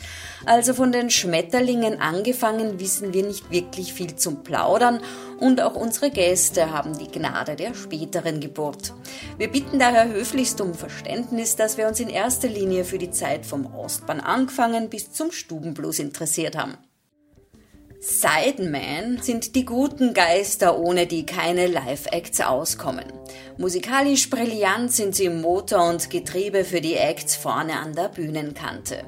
[0.47, 5.01] Also von den Schmetterlingen angefangen wissen wir nicht wirklich viel zum Plaudern
[5.41, 8.93] Und auch unsere Gäste haben die Gnade der späteren Geburt.
[9.39, 13.47] Wir bitten daher höflichst um Verständnis, dass wir uns in erster Linie für die Zeit
[13.47, 16.77] vom Ostbahn angefangen bis zum Stubenblues interessiert haben.
[18.03, 23.05] Sidemen sind die guten Geister, ohne die keine Live-Acts auskommen.
[23.59, 29.05] Musikalisch brillant sind sie Motor und Getriebe für die Acts vorne an der Bühnenkante.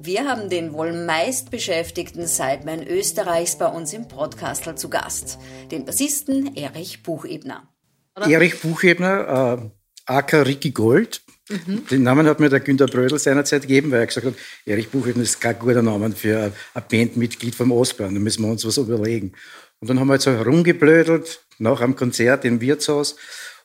[0.00, 5.38] Wir haben den wohl meistbeschäftigten Sideman Österreichs bei uns im Podcastel zu Gast,
[5.70, 7.68] den Bassisten Erich Buchebner.
[8.16, 9.70] Erich Buchebner, äh,
[10.06, 11.86] aka Ricky Gold, Mhm.
[11.90, 15.16] Den Namen hat mir der Günter Brödel seinerzeit gegeben, weil er gesagt hat, Erich Buchholz
[15.18, 19.32] ist kein guter Name für ein Bandmitglied vom Ostbahn, da müssen wir uns was überlegen.
[19.80, 23.16] Und dann haben wir jetzt so herumgeblödelt, nach einem Konzert im Wirtshaus.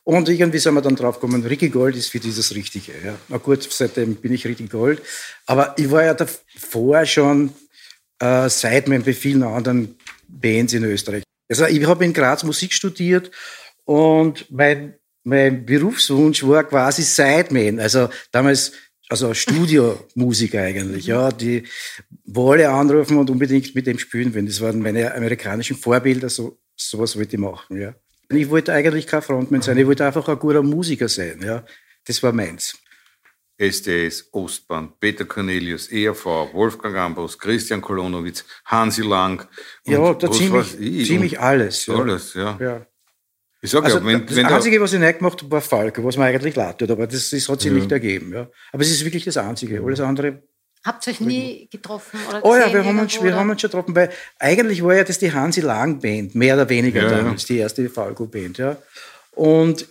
[0.04, 2.92] Und irgendwie sind wir dann drauf gekommen, Ricky Gold ist für dieses Richtige.
[3.04, 3.16] Ja.
[3.28, 5.00] Na gut, seitdem bin ich Ricky Gold.
[5.46, 7.52] Aber ich war ja davor schon
[8.18, 9.96] äh, Sideman bei vielen anderen
[10.28, 11.22] Bands in Österreich.
[11.48, 13.30] Also ich habe in Graz Musik studiert
[13.84, 14.94] und mein
[15.30, 18.72] mein Berufswunsch war quasi Sideman, also damals
[19.08, 21.64] also Studiomusiker eigentlich, ja, die
[22.24, 24.46] wo alle anrufen und unbedingt mit dem spielen wollen.
[24.46, 27.94] Das waren meine amerikanischen Vorbilder, so sowas wollte ich machen, ja.
[28.32, 31.64] Ich wollte eigentlich kein Frontman sein, ich wollte einfach ein guter Musiker sein, ja.
[32.06, 32.76] Das war meins.
[33.58, 39.46] SDS, Ostbahn, Peter Cornelius, ERV, Wolfgang Ambros, Christian Kolonowitz, Hansi Lang.
[39.84, 41.86] Ja, da ziemlich, ziemlich alles.
[41.86, 41.94] Ja.
[41.94, 42.58] Alles, ja.
[42.58, 42.86] ja.
[43.62, 46.02] Ich sag also, ja, wenn, das wenn Einzige, was ich nicht gemacht habe, war Falco,
[46.02, 47.76] was man eigentlich lautet, aber das, das hat sich ja.
[47.76, 48.32] nicht ergeben.
[48.32, 48.48] Ja.
[48.72, 49.82] Aber es ist wirklich das Einzige.
[49.82, 50.42] Alles andere.
[50.82, 52.18] Habt ihr euch nie getroffen?
[52.30, 55.04] Oder oh ja, wir haben, uns, wir haben uns schon getroffen, weil eigentlich war ja
[55.04, 58.56] das die Hansi Lang Band, mehr oder weniger ja, damals, die erste Falco Band.
[58.56, 58.78] Ja.
[59.32, 59.86] Und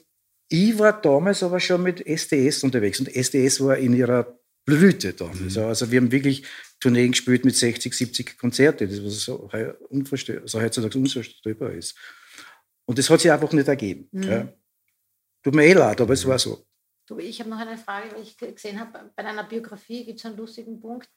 [0.48, 5.58] ich war damals aber schon mit SDS unterwegs und SDS war in ihrer Blüte damals.
[5.58, 5.64] Mhm.
[5.64, 6.44] Also wir haben wirklich
[6.80, 9.50] Tourneen gespielt mit 60, 70 Konzerten, das was so,
[9.90, 11.96] unvorstellbar, so heutzutage unvorstellbar ist.
[12.90, 14.10] Und das hat sich einfach nicht ergeben.
[14.12, 14.24] Mhm.
[14.24, 14.48] Ja.
[15.44, 16.66] Tut mir eh leid, aber es war so.
[17.08, 20.26] Du, ich habe noch eine Frage, weil ich gesehen habe, bei deiner Biografie gibt es
[20.26, 21.08] einen lustigen Punkt.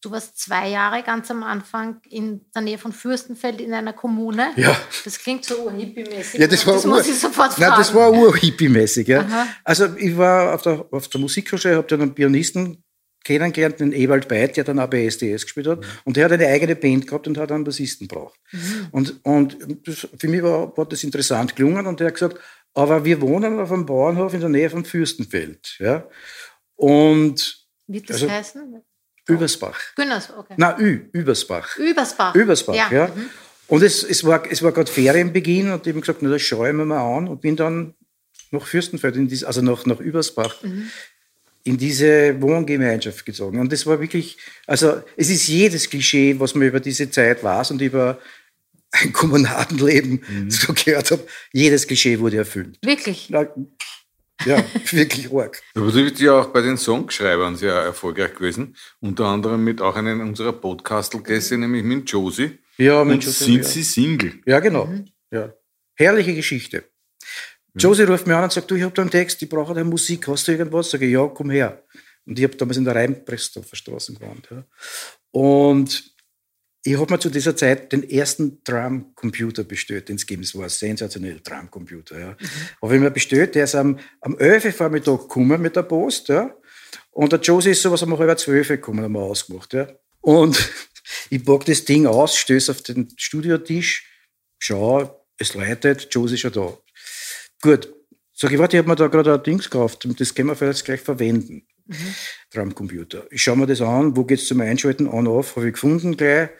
[0.00, 4.50] Du warst zwei Jahre ganz am Anfang in der Nähe von Fürstenfeld in einer Kommune.
[4.56, 4.76] Ja.
[5.04, 6.40] Das klingt so urhippie-mäßig.
[6.40, 7.70] Ja, das war das muss ich sofort fragen.
[7.70, 9.06] Nein, das war urhippie-mäßig.
[9.06, 9.46] Ja.
[9.62, 12.81] Also ich war auf der, auf der Musikhochschule, habe dann einen Pianisten
[13.24, 15.80] kennengelernt, den Ewald Beit, der dann auch bei SDS gespielt hat.
[15.80, 15.86] Mhm.
[16.04, 18.38] Und der hat eine eigene Band gehabt und hat einen Bassisten gebraucht.
[18.52, 18.88] Mhm.
[18.90, 22.38] Und, und das, für mich war, war das interessant gelungen und der hat gesagt,
[22.74, 25.76] aber wir wohnen auf einem Bauernhof in der Nähe von Fürstenfeld.
[25.78, 26.08] Ja?
[26.74, 28.82] Und, Wie das also, heißen?
[29.28, 29.78] Übersbach.
[29.94, 30.54] Günners, okay.
[30.56, 31.76] Nein, Ü, Übersbach.
[31.76, 32.34] Übersbach.
[32.34, 32.90] Übersbach, ja.
[32.90, 33.06] ja.
[33.08, 33.30] Mhm.
[33.68, 36.68] Und es, es war, es war gerade Ferienbeginn und ich habe gesagt, na, das schaue
[36.68, 37.94] ich mir mal an und bin dann
[38.50, 40.90] nach Fürstenfeld, dies, also nach, nach Übersbach, mhm
[41.64, 43.60] in diese Wohngemeinschaft gezogen.
[43.60, 47.70] Und das war wirklich, also es ist jedes Klischee, was man über diese Zeit weiß
[47.70, 48.18] und über
[48.90, 50.50] ein Kommunadenleben mhm.
[50.50, 52.78] so gehört habe, jedes Klischee wurde erfüllt.
[52.82, 53.28] Wirklich?
[53.30, 53.46] Na,
[54.44, 55.62] ja, wirklich arg.
[55.74, 58.76] Aber du bist ja auch bei den Songschreibern sehr erfolgreich gewesen.
[59.00, 62.58] Unter anderem mit auch einem unserer Podcastel-Gäste, nämlich mit Josie.
[62.76, 63.62] Ja, mit Und Josie, sind ja.
[63.64, 64.40] sie Single.
[64.46, 64.86] Ja, genau.
[64.86, 65.06] Mhm.
[65.30, 65.52] Ja.
[65.94, 66.84] Herrliche Geschichte.
[67.74, 69.82] Josie ruft mich an und sagt, du, ich habe da einen Text, ich brauche da
[69.82, 70.90] Musik, hast du irgendwas?
[70.90, 71.82] Sag ich, ja, komm her.
[72.26, 74.48] Und ich habe damals in der Rheinpressdorfer Straße gewohnt.
[74.50, 74.64] Ja.
[75.30, 76.12] Und
[76.84, 80.68] ich habe mir zu dieser Zeit den ersten Drumcomputer bestellt, den es gegeben war.
[80.68, 82.18] Sensationell, Drumcomputer.
[82.18, 82.30] Ja.
[82.30, 82.36] Mhm.
[82.82, 84.76] Habe ich mir bestellt, der ist am, am 11.
[84.76, 86.28] Vormittag gekommen mit der Post.
[86.28, 86.54] Ja.
[87.10, 89.72] Und der Josie ist sowas um halb zwölf gekommen, haben wir ausgemacht.
[89.74, 89.88] Ja.
[90.20, 90.70] Und
[91.30, 94.08] ich pack das Ding aus, stöße auf den Studiotisch,
[94.58, 96.76] schau, es leitet, Josie ist schon da.
[97.62, 97.94] Gut,
[98.34, 100.56] sag ich, warte, ich habe mir da gerade ein Dings gekauft und das können wir
[100.56, 101.64] vielleicht gleich verwenden.
[101.86, 102.14] Mhm.
[102.52, 103.24] Drumcomputer.
[103.30, 106.16] Ich schaue mir das an, wo geht es zum Einschalten, on, off, habe ich gefunden
[106.16, 106.50] gleich.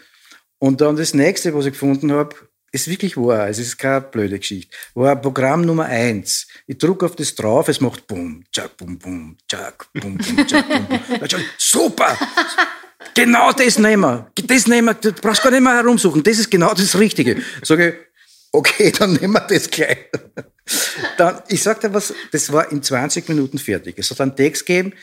[0.58, 2.36] Und dann das nächste, was ich gefunden habe,
[2.70, 4.74] ist wirklich wahr, es ist keine blöde Geschichte.
[4.94, 6.46] War Programm Nummer eins.
[6.66, 10.68] Ich drücke auf das drauf, es macht bum, tschak, bum, bum, tschak, bum, bum, tschak,
[10.68, 11.40] bum, bum.
[11.58, 12.16] Super!
[13.14, 14.30] Genau das nehmen wir.
[14.46, 14.94] Das nehmen wir.
[14.94, 16.22] Du brauchst gar nicht mehr herumsuchen.
[16.22, 17.42] Das ist genau das Richtige.
[17.62, 17.94] Sage ich,
[18.52, 20.10] okay, dann nehmen wir das gleich.
[21.16, 23.98] Dann, ich sagte was, das war in 20 Minuten fertig.
[23.98, 24.94] Es hat einen Text gegeben,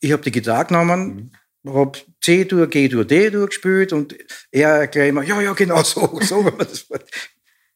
[0.00, 1.32] ich habe die Gitarre genommen,
[1.66, 4.16] habe C-Dur, G-Dur, D-Dur gespielt und
[4.50, 6.86] er gleich immer, ja, ja, genau so, so war das.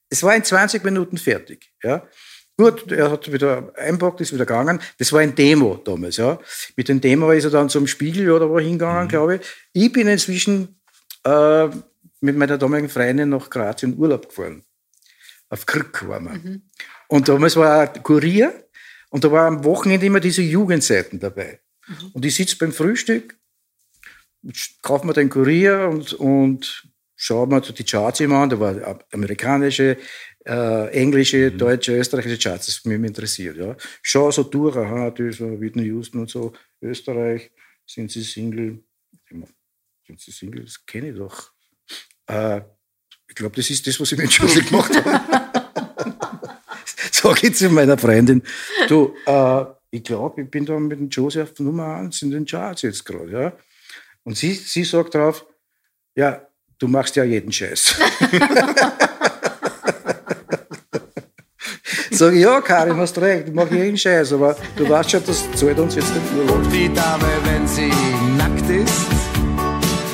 [0.09, 1.73] Es war in 20 Minuten fertig.
[1.83, 2.07] Ja.
[2.59, 4.81] Gut, er hat wieder einpackt, ist wieder gegangen.
[4.99, 6.39] Das war ein Demo damals, ja.
[6.77, 9.09] Mit dem Demo ist er dann zum Spiegel oder wo hingegangen, mhm.
[9.09, 9.41] glaube ich.
[9.73, 10.81] Ich bin inzwischen
[11.25, 11.69] äh,
[12.21, 14.65] mit meiner damaligen Freundin nach Graz in Urlaub gefahren.
[15.49, 16.33] Auf Krück waren wir.
[16.33, 16.63] Mhm.
[17.09, 18.69] Und damals war ein Kurier
[19.11, 21.61] und da war am Wochenende immer diese Jugendseiten dabei.
[21.87, 22.11] Mhm.
[22.13, 23.39] Und ich sitze beim Frühstück,
[24.83, 28.51] kaufe mir den Kurier und, und schaue mir die Charts immer an.
[28.51, 29.97] Da war amerikanische,
[30.45, 33.57] äh, englische, deutsche, österreichische Charts, das mich interessiert.
[33.57, 33.77] Ja.
[34.03, 37.51] Schon so durch, aha, das war Whitney Houston und so, Österreich,
[37.87, 38.83] sind sie Single?
[40.07, 40.65] Sind sie Single?
[40.65, 41.53] Das kenne ich doch.
[42.27, 42.61] Äh,
[43.29, 45.21] ich glaube, das ist das, was ich mit Josie gemacht habe.
[47.13, 48.43] Sag ich zu meiner Freundin,
[48.89, 52.47] du, äh, ich glaube, ich bin da mit dem Josie auf Nummer 1 in den
[52.47, 53.31] Charts jetzt gerade.
[53.31, 53.53] Ja.
[54.25, 55.45] Und sie, sie sagt drauf,
[56.15, 56.47] ja,
[56.79, 57.99] du machst ja jeden Scheiß.
[62.11, 65.45] Sag ich, ja, Karin, hast recht, ich mache jeden Scheiß, aber du weißt schon, das
[65.55, 67.91] zahlt uns jetzt nicht nur Und die Dame, wenn sie
[68.39, 69.07] nackt ist,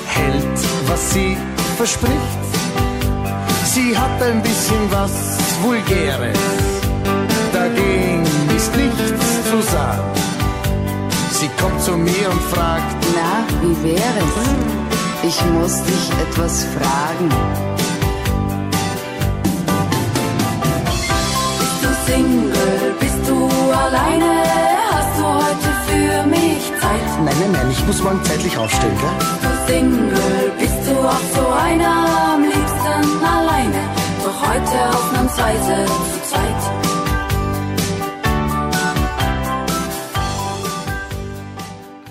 [0.06, 1.36] hält, was sie
[1.76, 2.41] verspricht.
[3.74, 5.12] Sie hat ein bisschen was
[5.62, 6.38] Vulgäres,
[7.54, 8.22] dagegen
[8.54, 10.10] ist nichts zu sagen.
[11.30, 14.36] Sie kommt zu mir und fragt, Na, wie wär's?
[15.22, 17.30] Ich muss dich etwas fragen.
[21.58, 22.94] Bist du Single?
[23.00, 23.48] Bist du
[23.84, 24.32] alleine?
[24.92, 27.24] Hast du heute für mich Zeit?
[27.24, 29.16] nein, nein, nein, ich muss morgen zeitlich aufstehen, gell?
[29.18, 30.52] Bist du Single?
[30.58, 32.34] Bist du auch so einer?
[32.34, 32.51] Am
[33.00, 33.80] liebsten alleine.
[34.22, 36.62] Doch heute ausnahmsweise zu zweit.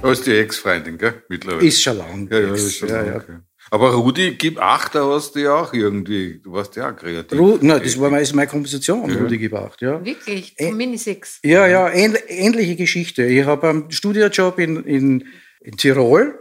[0.02, 1.24] Das ist die Ex-Freundin, gell?
[1.30, 1.68] Mittlerweile.
[1.68, 2.28] Ist schon lang.
[2.32, 3.42] Ja, ja, Ex, ist schon ja, lang, ja.
[3.70, 7.40] Aber Rudi, gib acht, da hast du ja auch irgendwie, du warst ja auch kreativ.
[7.40, 9.18] Ru na, das war meine, ist meine Komposition, Ja.
[9.18, 9.82] Rudi gebracht.
[9.82, 10.04] Ja.
[10.04, 11.40] Wirklich, vom Minisix.
[11.44, 13.24] Ja, ja, ähn, ähnliche Geschichte.
[13.24, 15.28] Ich habe einen Studiojob in, in,
[15.62, 16.38] in Tirol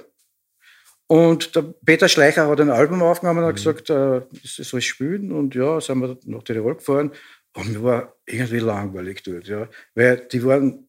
[1.11, 5.33] und der Peter Schleicher hat ein Album aufgenommen und hat gesagt, äh, das soll spielen.
[5.33, 7.11] Und ja, sind wir nach Tirol gefahren
[7.57, 9.49] und mir war irgendwie langweilig dort.
[9.49, 9.69] Ja.
[9.97, 10.89] Weil die waren,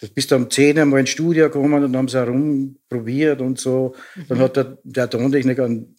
[0.00, 3.94] du bist um 10 Uhr mal ins Studio gekommen und haben sie herumprobiert und so.
[4.28, 5.94] Dann hat der, der Tontechniker, ein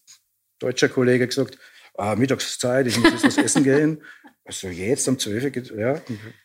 [0.60, 1.58] deutscher Kollege, gesagt,
[1.98, 4.04] ah, Mittagszeit, ich muss jetzt was essen gehen.
[4.44, 6.02] Also jetzt um 12 Uhr, ja,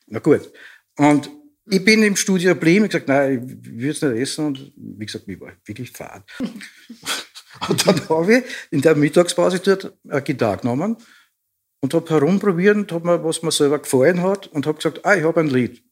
[0.06, 0.52] na gut.
[0.98, 1.28] Und
[1.66, 4.46] ich bin im Studio geblieben, ich gesagt, nein, ich will es nicht essen.
[4.46, 6.24] Und wie gesagt, mir war wirklich fad.
[7.68, 10.96] und dann habe ich in der Mittagspause dort eine Gitarre genommen
[11.80, 15.14] und habe herumprobiert und habe mir, was mir selber gefallen hat und habe gesagt, ah,
[15.14, 15.82] ich habe ein Lied.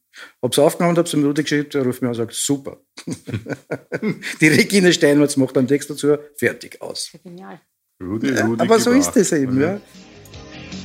[0.41, 2.77] Habe es aufgenommen, habe es dem Rudi geschickt, der ruft mir an und sagt, super.
[4.41, 7.11] Die Regine Steinmetz macht einen Text dazu, fertig, aus.
[7.23, 7.59] Genial.
[8.01, 9.81] Rudi, Ja, Rudi, aber so gib ist es eben, ja.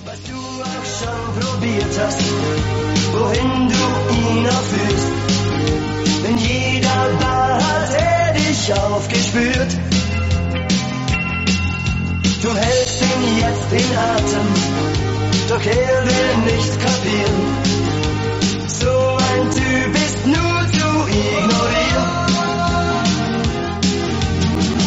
[0.05, 2.21] Was du auch schon probiert hast,
[3.13, 3.78] wohin du
[4.47, 5.09] auch führst.
[6.29, 9.73] In jeder Bar hat er dich aufgespürt.
[12.43, 14.49] Du hältst ihn jetzt in Atem,
[15.49, 17.39] doch er will nicht kapieren.
[18.67, 22.09] So ein Typ ist nur zu ignorieren.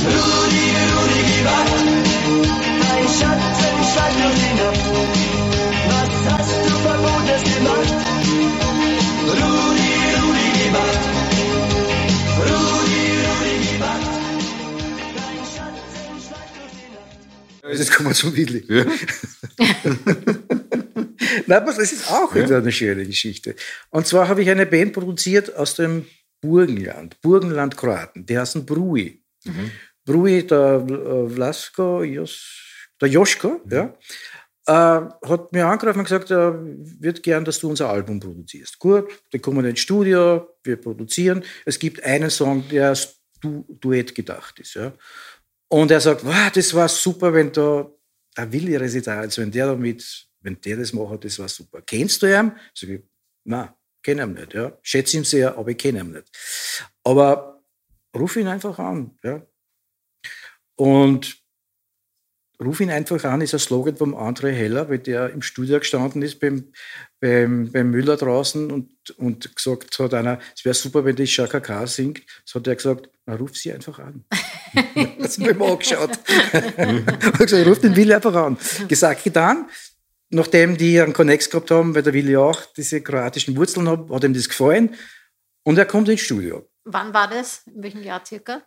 [0.05, 1.80] Rudi, Rudi, gib
[17.71, 18.65] Jetzt kommen wir zum Willi.
[21.47, 23.55] Nein, aber das ist auch wieder eine schöne Geschichte.
[23.89, 26.05] Und zwar habe ich eine Band produziert aus dem
[26.41, 28.25] Burgenland, Burgenland Kroaten.
[28.25, 29.23] Die heißen Brui.
[30.05, 33.93] Brui, der äh, Vlasko, der Joschko, ja,
[34.67, 38.79] äh, hat mir angerufen und gesagt, er wird gern, dass du unser Album produzierst.
[38.79, 41.43] Gut, dann kommen wir ins Studio, wir produzieren.
[41.65, 44.75] Es gibt einen Song, der als du Duett gedacht ist.
[44.75, 44.93] Ja.
[45.71, 47.89] Und er sagt, wow, das war super, wenn da
[48.35, 51.81] ein Willi Resital, also wenn der damit, wenn der das macht, das war super.
[51.81, 52.51] Kennst du ihn?
[52.73, 53.01] Sag ich,
[53.45, 53.69] nein,
[54.03, 54.53] kenne ihn nicht.
[54.53, 54.77] Ja.
[54.81, 56.29] Schätze ihn sehr, aber ich kenne ihn nicht.
[57.05, 57.63] Aber
[58.13, 59.17] ruf ihn einfach an.
[59.23, 59.47] Ja.
[60.75, 61.40] Und
[62.63, 66.21] ruf ihn einfach an, ist ein Slogan vom André Heller, weil der im Studio gestanden
[66.21, 66.71] ist beim,
[67.19, 71.59] beim, beim Müller draußen und, und gesagt hat einer, es wäre super, wenn die Shaka
[71.59, 72.21] K singt.
[72.45, 74.25] Das hat er gesagt, na, ruf sie einfach an.
[75.19, 76.11] das habe ich mir angeschaut.
[76.27, 78.57] ich gesagt, ruf den Willi einfach an.
[78.87, 79.69] Gesagt, getan.
[80.29, 84.23] Nachdem die einen Connex gehabt haben, weil der Willi auch diese kroatischen Wurzeln hat, hat
[84.23, 84.95] ihm das gefallen.
[85.63, 86.67] Und er kommt ins Studio.
[86.85, 87.63] Wann war das?
[87.67, 88.61] In welchem Jahr circa?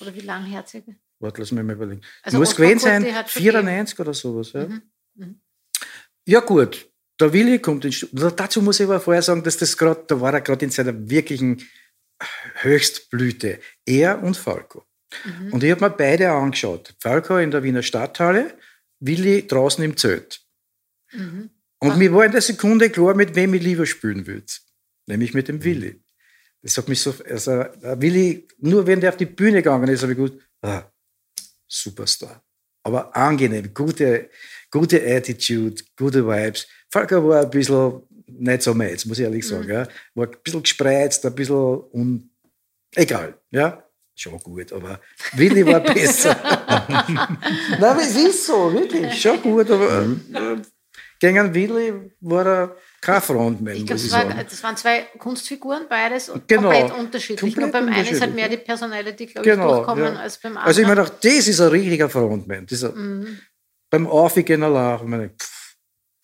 [0.00, 0.92] Oder wie lange her circa?
[1.20, 2.00] Warte, lass mich mal überlegen.
[2.22, 4.52] Also Muss gewesen sein, hat schon 94 oder sowas.
[4.52, 4.82] Ja, Mhm.
[5.14, 5.40] Mhm.
[6.26, 6.86] ja gut.
[7.20, 8.30] Der Willi kommt ins Studio.
[8.30, 11.10] Dazu muss ich aber vorher sagen, dass das gerade, da war er gerade in seiner
[11.10, 11.62] wirklichen
[12.62, 13.60] Höchstblüte.
[13.86, 14.84] Er und Falco.
[15.24, 15.52] Mhm.
[15.52, 16.94] Und ich habe mir beide angeschaut.
[17.00, 18.56] Falco in der Wiener Stadthalle,
[19.00, 20.40] Willi draußen im Zelt.
[21.12, 21.50] Mhm.
[21.78, 24.46] Und mir war in der Sekunde klar, mit wem ich lieber spielen würde.
[25.06, 25.64] Nämlich mit dem Mhm.
[25.64, 26.02] Willi.
[26.62, 27.64] Das hat mich so, also,
[28.00, 30.89] Willi, nur wenn der auf die Bühne gegangen ist, habe ich gewusst, ah,
[31.70, 32.42] Superstar.
[32.82, 34.30] aber angenehm, gute,
[34.70, 36.66] gute Attitude, gute Vibes.
[36.90, 39.68] Falco war ein bisschen nicht so meins, muss ich ehrlich sagen.
[39.68, 39.86] Ja.
[40.14, 42.30] War ein bisschen gespreizt, ein bisschen un
[42.94, 43.34] egal.
[43.50, 43.84] Ja.
[44.14, 45.00] Schon gut, aber
[45.32, 46.36] Willi war besser.
[47.70, 50.56] Nein, aber es ist so, wirklich, schon gut, aber äh,
[51.18, 56.28] gegen Willi war er kein Frontman, Ich glaube, ich das, das waren zwei Kunstfiguren, beides
[56.28, 56.70] und Genau.
[56.70, 57.54] komplett unterschiedlich.
[57.54, 60.20] Komplett beim einen ist halt mehr die Personality, glaube ich, Genau, durchkommen ja.
[60.20, 60.66] als beim anderen.
[60.66, 62.66] Also ich meine, auch das ist ein richtiger Frontman.
[62.66, 63.38] Dieser, Mhm.
[63.92, 65.74] Beim Aufgehen allein, ich meine, pff,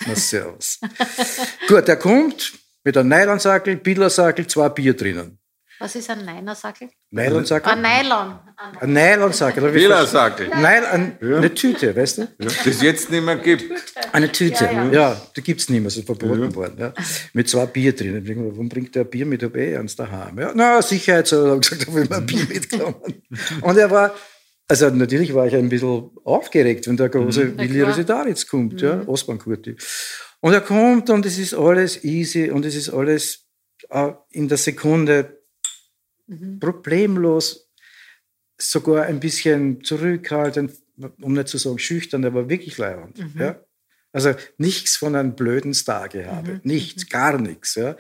[0.07, 0.79] na servus.
[1.69, 2.53] Gut, der kommt
[2.85, 5.39] mit einem Nylonsackel, Billersackel, zwei Bier drinnen.
[5.79, 6.89] Was ist ein Nylonsackel?
[7.11, 7.71] Nylonsackel?
[7.73, 8.39] Ein Nylon.
[8.81, 9.71] Ein Nylonsackel.
[9.71, 10.49] Billersackel.
[10.49, 12.23] Nein, ein, eine Tüte, weißt du?
[12.23, 13.65] Ja, das es jetzt nicht mehr gibt.
[14.13, 15.23] Eine Tüte, Ja, ja, ja.
[15.37, 16.77] die gibt es nicht mehr, so verboten worden.
[16.79, 16.95] Ja.
[17.35, 18.25] Mit zwei Bier drin.
[18.25, 19.43] Ich mir, Warum bringt der Bier mit?
[19.43, 20.39] Ich hab eh eins daheim.
[20.39, 22.97] Ja, na, Sicherheit, so, hat gesagt, da will man ein Bier mitgenommen.
[23.61, 24.15] Und er war,
[24.69, 27.83] also natürlich war ich ein bisschen aufgeregt, wenn der große Na Willi.
[27.83, 29.77] Residaritz kommt, ja, Ostbahnkurti.
[30.41, 33.47] Und er kommt und es ist alles easy und es ist alles
[33.91, 35.36] äh, in der Sekunde
[36.61, 37.71] problemlos,
[38.59, 40.73] sogar ein bisschen zurückhaltend,
[41.21, 43.19] um nicht zu sagen schüchtern, aber wirklich leibend.
[43.19, 43.41] Mhm.
[43.41, 43.61] Ja?
[44.13, 46.65] Also nichts von einem blöden Star gehabt.
[46.65, 47.75] Nichts, gar nichts.
[47.75, 47.97] Ja?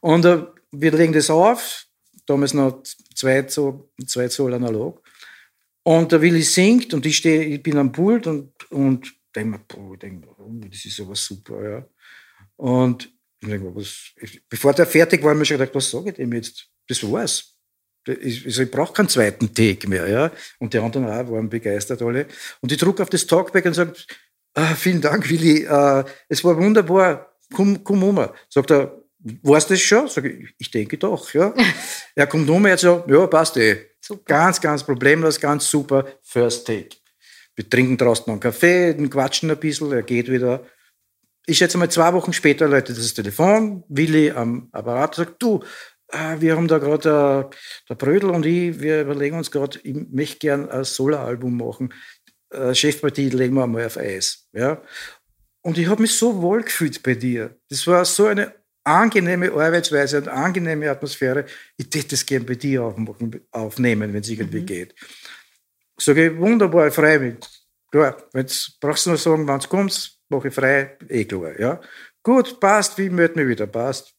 [0.00, 1.86] Und äh, wir legen das auf,
[2.26, 2.82] damals noch
[3.14, 5.02] zwei Zoll, zwei Zoll analog.
[5.82, 9.64] Und der Willi singt und ich stehe, ich bin am Pult und, und denke mir,
[9.66, 11.88] boah, ich denk oh, das ist aber super, ja.
[12.56, 15.74] Und ich denk mir, was, ich, bevor der fertig war, habe ich mir schon gedacht,
[15.74, 16.68] was sage ich dem jetzt?
[16.88, 17.57] Das war's.
[18.08, 20.30] Ich, also ich brauche keinen zweiten Take mehr, ja.
[20.58, 22.26] Und die anderen auch waren begeistert alle.
[22.60, 23.92] Und ich drücke auf das Talkback und sage,
[24.54, 28.28] ah, vielen Dank, Willi, äh, es war wunderbar, komm, komm um.
[28.48, 30.08] Sagt er, weißt du das schon?
[30.08, 31.54] Sag ich, ich denke doch, ja.
[32.14, 33.86] er kommt um, er so, ja, passt eh.
[34.24, 36.90] Ganz, ganz problemlos, ganz super, First Take.
[37.54, 40.64] Wir trinken draußen noch einen Kaffee, quatschen ein bisschen, er geht wieder.
[41.46, 45.62] Ich schätze mal, zwei Wochen später läutet das Telefon, Willi am Apparat sagt, du,
[46.10, 47.56] wir haben da gerade, äh,
[47.88, 51.92] der Brödel und ich, wir überlegen uns gerade, ich möchte gern ein Solo-Album machen.
[52.50, 54.48] Äh, Chefpartie legen wir mal auf Eis.
[54.52, 54.82] Ja?
[55.60, 57.56] Und ich habe mich so wohl gefühlt bei dir.
[57.68, 58.54] Das war so eine
[58.84, 61.44] angenehme Arbeitsweise und angenehme Atmosphäre.
[61.76, 64.94] Ich hätte das gern bei dir aufmachen, aufnehmen, wenn es irgendwie geht.
[66.00, 67.36] Sage ich, wunderbar, ich freue mich.
[67.90, 71.58] Klar, jetzt brauchst du nur sagen, wann es kommt, mache ich frei, eh klar.
[71.58, 71.80] Ja?
[72.22, 74.14] Gut, passt, wie melde mich wieder, passt.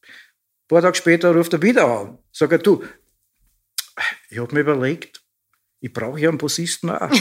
[0.70, 2.18] Ein paar Tage später ruft er wieder an.
[2.30, 2.84] Sag er, du,
[4.28, 5.20] ich habe mir überlegt,
[5.80, 7.10] ich brauche ja einen Bassisten auch.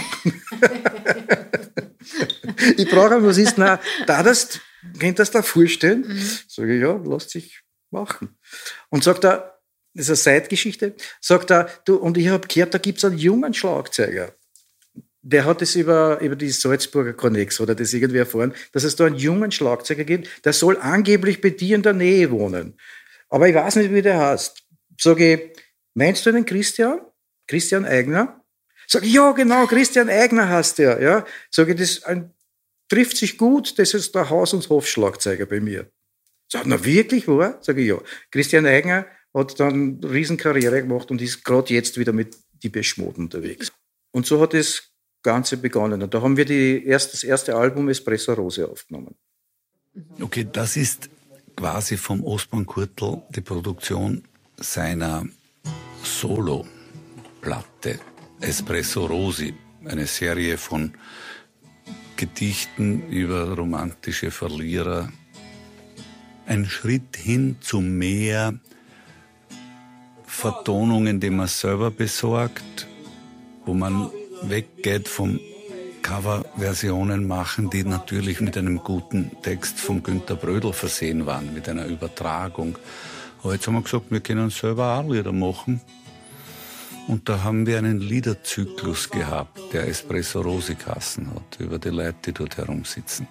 [2.77, 3.79] ich brauche einen Bassisten auch.
[4.05, 4.59] Da das,
[4.99, 6.05] könnt das da vorstellen?
[6.47, 8.37] Sage ich, ja, lass sich machen.
[8.89, 9.59] Und sagt er,
[9.95, 13.17] das ist eine Zeitgeschichte, sagt er, du, und ich habe gehört, da gibt es einen
[13.17, 14.35] jungen Schlagzeuger.
[15.23, 19.07] Der hat es über, über die Salzburger Connex oder das irgendwie erfahren, dass es da
[19.07, 22.77] einen jungen Schlagzeuger gibt, der soll angeblich bei dir in der Nähe wohnen.
[23.29, 24.63] Aber ich weiß nicht, wie der heißt.
[24.99, 25.63] Sage ich,
[25.93, 27.01] meinst du den Christian?
[27.47, 28.43] Christian Eigner?
[28.87, 31.01] Sag ich, ja, genau, Christian Eigner heißt der.
[31.01, 31.25] Ja.
[31.51, 32.33] Sage ich, das ein,
[32.89, 35.89] trifft sich gut, das ist der Haus- und Hofschlagzeuger bei mir.
[36.51, 37.59] Sag, na wirklich, wahr?
[37.61, 38.01] Sage ich, ja.
[38.31, 43.25] Christian Eigner hat dann eine Riesenkarriere gemacht und ist gerade jetzt wieder mit die Beschmoden
[43.25, 43.71] unterwegs.
[44.11, 46.01] Und so hat das Ganze begonnen.
[46.01, 49.15] Und da haben wir die erst, das erste Album Espresso Rose aufgenommen.
[50.19, 51.09] Okay, das ist
[51.59, 54.23] quasi vom Ostbahn Kurtel die Produktion
[54.55, 55.25] seiner
[56.03, 57.99] Solo-Platte
[58.39, 59.53] Espresso Rosi,
[59.83, 60.93] eine Serie von
[62.15, 65.11] Gedichten über romantische Verlierer.
[66.45, 68.57] Ein Schritt hin zu mehr
[70.25, 72.87] Vertonungen, die man selber besorgt,
[73.65, 74.09] wo man
[74.43, 75.37] weggeht vom
[76.09, 81.85] Coverversionen machen, die natürlich mit einem guten Text von Günter Brödel versehen waren, mit einer
[81.85, 82.79] Übertragung.
[83.43, 85.81] Aber jetzt haben wir gesagt, wir können selber auch Lieder machen.
[87.07, 92.15] Und da haben wir einen Liederzyklus gehabt, der Espresso Rosi Kassen hat, über die Leute,
[92.25, 93.27] die dort herumsitzen.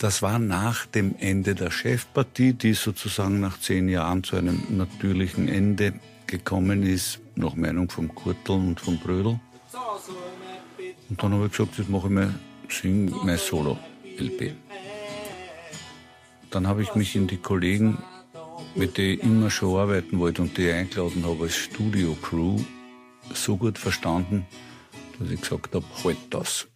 [0.00, 5.48] Das war nach dem Ende der Chefpartie, die sozusagen nach zehn Jahren zu einem natürlichen
[5.48, 5.92] Ende
[6.26, 9.38] gekommen ist, nach Meinung vom Kurtel und vom Brödel.
[11.08, 12.38] Und dann habe ich gesagt, jetzt mache ich mein,
[12.68, 14.54] sing mein Solo-LP.
[16.50, 17.98] Dann habe ich mich in die Kollegen,
[18.74, 22.58] mit denen ich immer schon arbeiten wollte und die ich eingeladen habe als Studio-Crew,
[23.34, 24.46] so gut verstanden,
[25.18, 26.68] dass ich gesagt habe, halt das.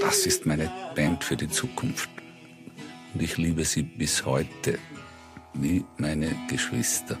[0.00, 2.08] Das ist meine Band für die Zukunft.
[3.14, 4.78] Und ich liebe sie bis heute,
[5.54, 7.18] wie meine Geschwister.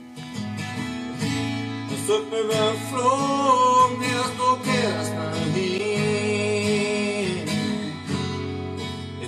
[2.06, 3.35] Super geflogen, erst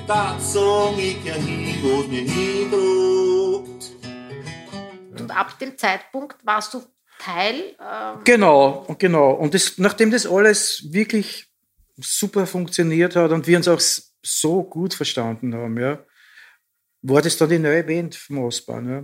[0.09, 3.93] das sag ich ja hin, wo's mir hindruckt.
[5.21, 6.83] Und ab dem Zeitpunkt warst du
[7.19, 7.77] Teil.
[7.81, 9.33] ähm, Genau, genau.
[9.33, 11.47] Und das, nachdem das alles wirklich
[11.97, 13.81] super funktioniert hat und wir uns auch
[14.23, 15.99] so gut verstanden haben, ja,
[17.03, 18.89] war das dann die neue Band vom Ostbahn.
[18.89, 18.99] Ja.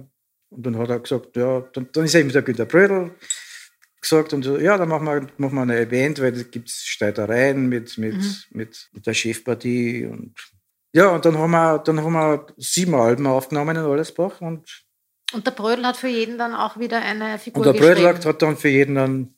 [0.51, 3.15] Und dann hat er gesagt, ja, dann, dann ist eben der Günter Brödel
[4.01, 6.69] gesagt und so, ja, dann machen wir, machen wir eine neue Band, weil da gibt
[6.69, 8.35] es Streitereien mit, mit, Mhm.
[8.51, 10.35] mit, mit der Chefpartie und
[10.95, 14.85] ja, und dann haben wir, dann haben wir sieben Alben aufgenommen in Allersbach und,
[15.33, 18.05] Und der Brödel hat für jeden dann auch wieder eine Figur und der geschrieben.
[18.05, 19.35] Brödel hat dann für jeden dann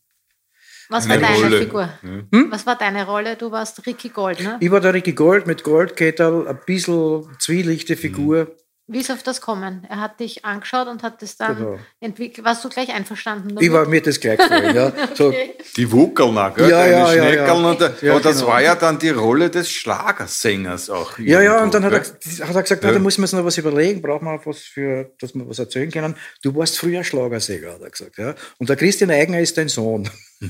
[0.90, 1.58] Was war eine deine Rolle.
[1.58, 1.88] Figur?
[2.02, 2.46] Hm?
[2.50, 3.36] Was war deine Rolle?
[3.36, 4.58] Du warst Ricky Gold, ne?
[4.60, 8.54] Ich war der Ricky Gold mit Goldkettel, ein bisschen zwielichte Figur.
[8.88, 9.84] Wie ist auf das kommen?
[9.90, 11.78] Er hat dich angeschaut und hat das dann Genau.
[11.98, 12.44] entwickelt.
[12.46, 13.56] Warst du gleich einverstanden?
[13.60, 14.92] Ich war mir das gleich gefallen, ja.
[15.16, 15.34] So,
[15.76, 16.70] Die Wuckeln, gell?
[16.70, 17.52] Ja, ja, ja, ja.
[17.52, 18.48] Und, der- Ja, und das genau.
[18.48, 21.18] war ja dann die Rolle des Schlagersängers auch.
[21.18, 21.98] ja, ja, und dann hat er,
[22.46, 22.90] hat er gesagt, Ja.
[22.90, 25.58] na, da muss man sich noch was überlegen, braucht man was für, dass wir was
[25.58, 26.14] erzählen können.
[26.44, 28.18] Du warst früher Schlagersänger, hat er gesagt.
[28.18, 28.36] Ja.
[28.58, 30.08] Und der Christian Eigner ist dein Sohn.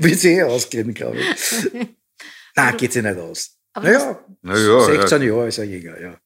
[0.00, 1.26] Will sie eh ausgehen, glaube ich.
[2.56, 3.52] Nein, geht sie nicht aus.
[3.74, 5.28] Aber Naja, Na ja, 16 ja.
[5.28, 6.16] Jahre ist er jünger, ja.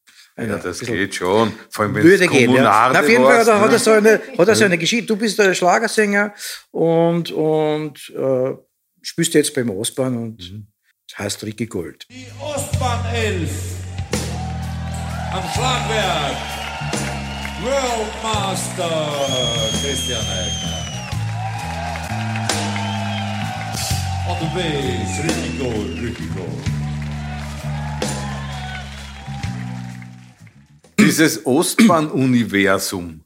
[0.49, 1.53] Ja, das geht schon.
[1.71, 2.91] Vor allem, wenn Würde es gehen, ja.
[2.91, 3.73] Auf jeden Fall warst, hat er, hat ne?
[3.75, 5.07] er so eine, hat er so eine Geschichte.
[5.07, 6.33] Du bist der Schlagersänger
[6.71, 8.55] und, und äh,
[9.03, 10.67] spielst jetzt beim Ostbahn und Mhm.
[11.19, 12.07] heißt Ricky Gold.
[12.41, 13.51] Ostbahn 11
[15.33, 16.37] am Schlagwerk.
[17.63, 19.09] Worldmaster
[19.83, 20.87] Christian Eigner.
[24.29, 26.80] On the bass, Ricky Gold, Ricky Gold.
[31.01, 33.25] Dieses Ostbahn-Universum,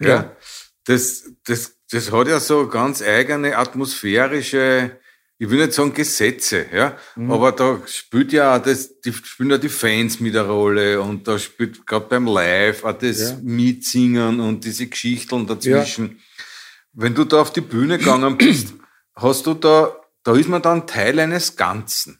[0.00, 0.08] ja.
[0.08, 0.36] Ja.
[0.84, 4.98] das, das, das hat ja so ganz eigene atmosphärische,
[5.38, 7.30] ich will nicht sagen Gesetze, ja, Mhm.
[7.30, 11.38] aber da spielt ja das, die spielen ja die Fans mit der Rolle und da
[11.38, 13.38] spielt gerade beim Live auch das Ja.
[13.42, 16.20] Mitsingen und diese Geschichten dazwischen.
[16.92, 18.72] Wenn du da auf die Bühne gegangen bist,
[19.14, 22.18] hast du da, da ist man dann Teil eines Ganzen.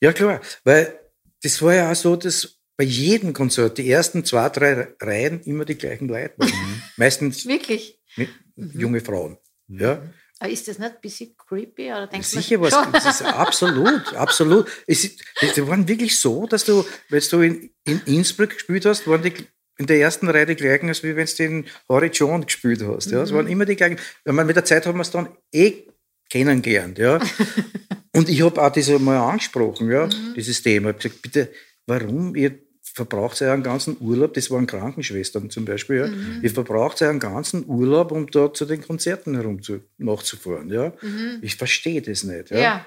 [0.00, 0.98] Ja, klar, weil
[1.42, 5.64] das war ja auch so, dass bei jedem Konzert die ersten zwei, drei Reihen immer
[5.64, 6.48] die gleichen Leute waren.
[6.50, 6.82] Mhm.
[6.96, 7.98] Meistens Wirklich?
[8.16, 9.38] mit- junge Frauen.
[9.68, 10.02] Ja.
[10.38, 11.86] Aber ist das nicht ein bisschen creepy?
[11.86, 14.66] Oder denkst du Sicher was, das ist absolut, absolut.
[14.86, 15.22] Es ist,
[15.56, 19.32] die waren wirklich so, dass du, wenn du in, in Innsbruck gespielt hast, waren die
[19.78, 23.10] in der ersten Reihe die gleichen, als wie wenn du in Horizon gespielt hast.
[23.10, 23.22] Ja.
[23.22, 23.36] Es Mhm.
[23.36, 23.98] waren immer die gleichen.
[24.24, 25.84] Ich meine, mit der Zeit haben wir es dann eh
[26.30, 26.98] kennengelernt.
[26.98, 27.18] Ja.
[28.14, 30.34] Und ich habe auch das mal angesprochen, ja, Mhm.
[30.34, 30.90] dieses Thema.
[30.90, 31.52] Ich habe gesagt, bitte,
[31.86, 32.58] warum ihr
[32.96, 36.06] verbraucht ja einen ganzen Urlaub, das waren Krankenschwestern zum Beispiel, ja.
[36.06, 36.40] Mhm.
[36.42, 40.70] ihr verbraucht ja einen ganzen Urlaub, um dort zu den Konzerten herum zu, nachzufahren.
[40.70, 40.94] Ja.
[41.02, 41.40] Mhm.
[41.42, 42.50] Ich verstehe das nicht.
[42.50, 42.58] Ja.
[42.58, 42.86] Ja.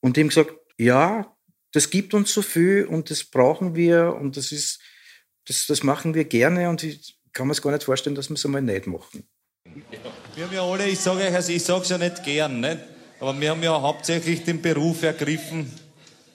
[0.00, 1.32] Und die haben gesagt, ja,
[1.72, 4.80] das gibt uns so viel und das brauchen wir und das ist,
[5.46, 8.34] das, das machen wir gerne und ich kann mir es gar nicht vorstellen, dass wir
[8.34, 9.22] es einmal nicht machen.
[10.34, 12.78] Wir haben ja alle, ich sage euch, also ich sage es ja nicht gern, nicht?
[13.20, 15.70] aber wir haben ja hauptsächlich den Beruf ergriffen,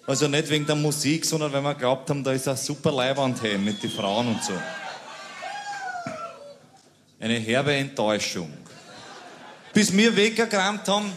[0.05, 3.39] also nicht wegen der Musik, sondern weil wir glaubt haben, da ist eine super Leibwand
[3.41, 4.53] hin mit den Frauen und so.
[7.19, 8.51] Eine herbe Enttäuschung.
[9.73, 11.11] Bis wir weggekramt haben,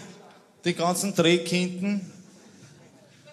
[0.64, 2.12] die ganzen Drehkinden,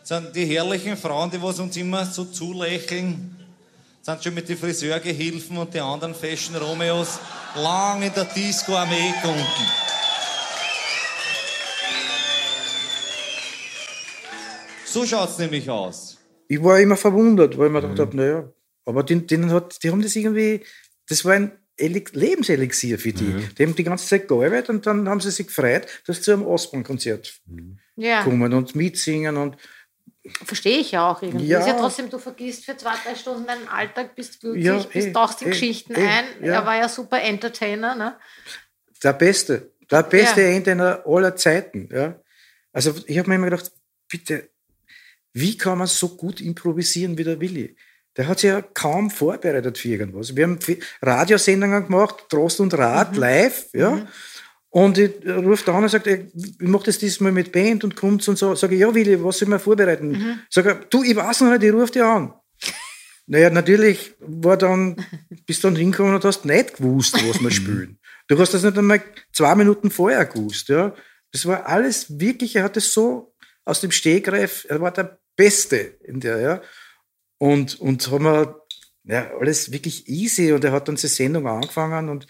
[0.04, 3.38] sind die herrlichen Frauen, die was uns immer so zulächeln,
[4.02, 7.20] sind schon mit den Friseurgehilfen und den anderen Fashion Romeos
[7.56, 9.83] lang in der Disco am Eck unten.
[14.94, 16.18] So schaut's nämlich aus.
[16.48, 17.84] Ich war immer verwundert, weil ich mir Mhm.
[17.92, 18.54] gedacht habe, naja,
[18.86, 20.64] aber denen hat, die haben das irgendwie,
[21.08, 23.24] das war ein Eli- Lebenselixier für die.
[23.24, 23.50] Mhm.
[23.58, 26.34] Die haben die ganze Zeit gearbeitet und dann haben sie sich gefreut, dass sie zu
[26.34, 27.34] einem Ostbahnkonzert
[27.96, 28.24] Ja.
[28.24, 29.58] kommen und mitsingen und
[30.46, 31.48] Verstehe ich ja auch irgendwie.
[31.48, 31.60] Ja.
[31.60, 35.08] Ist ja trotzdem, du vergisst für zwei, drei Stunden deinen Alltag, bist glücklich, Ja, bist
[35.10, 36.26] eh, tauchst die eh, Geschichten eh, ein.
[36.42, 36.54] ja.
[36.54, 37.94] Er war ja super Entertainer.
[37.96, 38.16] Ne?
[39.04, 40.48] Der beste, der beste Ja.
[40.48, 41.90] Entertainer aller Zeiten.
[41.92, 42.18] Ja.
[42.72, 43.70] Also ich habe mir immer gedacht,
[44.10, 44.50] bitte,
[45.34, 47.76] wie kann man so gut improvisieren wie der Willi?
[48.16, 50.36] Der hat sich ja kaum vorbereitet für irgendwas.
[50.36, 50.60] Wir haben
[51.02, 54.08] Radiosendungen gemacht, Trost und Rat, live, ja.
[54.70, 56.22] Und ich rufe da an und sagt, ich
[56.60, 58.56] mache das diesmal mit Band und kommt und so.
[58.56, 60.10] Sage ich, ja, Willi, was soll man vorbereiten?
[60.10, 60.40] Mhm.
[60.50, 62.34] Sag er, du, ich weiß noch nicht, ich rufe dich an.
[63.26, 64.98] Naja, natürlich war dann,
[65.46, 67.98] bist dann hingekommen und hast nicht gewusst, was wir spielen.
[68.28, 70.94] Du hast das nicht einmal zwei Minuten vorher gewusst, ja.
[71.32, 75.98] Das war alles wirklich, er hat es so aus dem Stegreif, er war der Beste
[76.04, 76.62] in der, ja.
[77.38, 78.62] Und, und haben wir,
[79.06, 82.28] ja, alles wirklich easy und er hat dann die Sendung angefangen und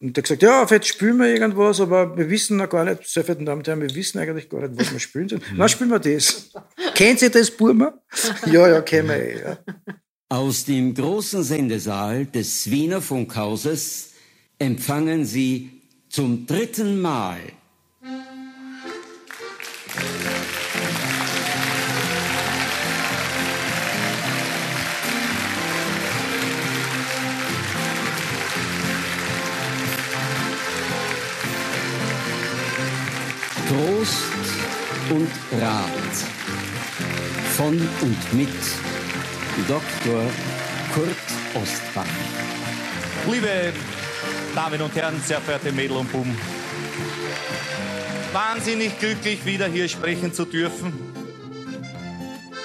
[0.00, 3.22] Und hat gesagt, ja, vielleicht spielen wir irgendwas, aber wir wissen noch gar nicht, sehr
[3.22, 5.42] verehrten Damen und Herren, wir wissen eigentlich gar nicht, was wir spielen sollen.
[5.54, 6.50] Na, spielen wir das.
[6.96, 7.94] Kennt ihr das, Burma?
[8.46, 9.40] ja, ja, kennen wir.
[9.40, 9.58] Ja.
[10.28, 14.14] Aus dem großen Sendesaal des Wiener Funkhauses
[14.58, 15.70] empfangen Sie
[16.08, 17.38] zum dritten Mal
[33.72, 34.24] Trost
[35.08, 35.88] und Rat
[37.56, 37.68] von
[38.02, 38.50] und mit
[39.66, 40.22] Dr.
[40.94, 41.16] Kurt
[41.54, 42.04] Ostbach.
[43.30, 43.72] Liebe
[44.54, 46.36] Damen und Herren, sehr verehrte Mädel und Buben,
[48.34, 50.92] wahnsinnig glücklich, wieder hier sprechen zu dürfen.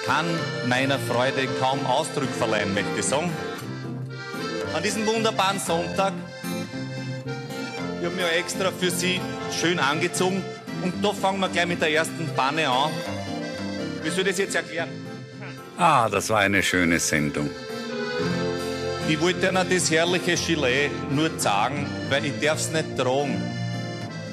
[0.04, 0.26] Kann
[0.66, 3.32] meiner Freude kaum Ausdruck verleihen, möchte ich sagen.
[4.74, 6.12] An diesem wunderbaren Sonntag,
[7.98, 9.22] ich habe ja extra für Sie
[9.58, 10.44] schön angezogen
[10.82, 12.90] und da fangen wir gleich mit der ersten Panne an.
[14.02, 14.88] Wie soll ich das jetzt erklären?
[15.76, 17.50] Ah, das war eine schöne Sendung.
[19.08, 23.40] Ich wollte Ihnen das herrliche Gilet nur sagen, weil ich es nicht tragen.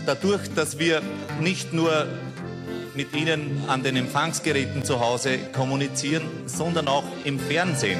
[0.06, 1.02] Dadurch, dass wir
[1.40, 2.08] nicht nur
[2.96, 8.00] mit Ihnen an den Empfangsgeräten zu Hause kommunizieren, sondern auch im Fernsehen,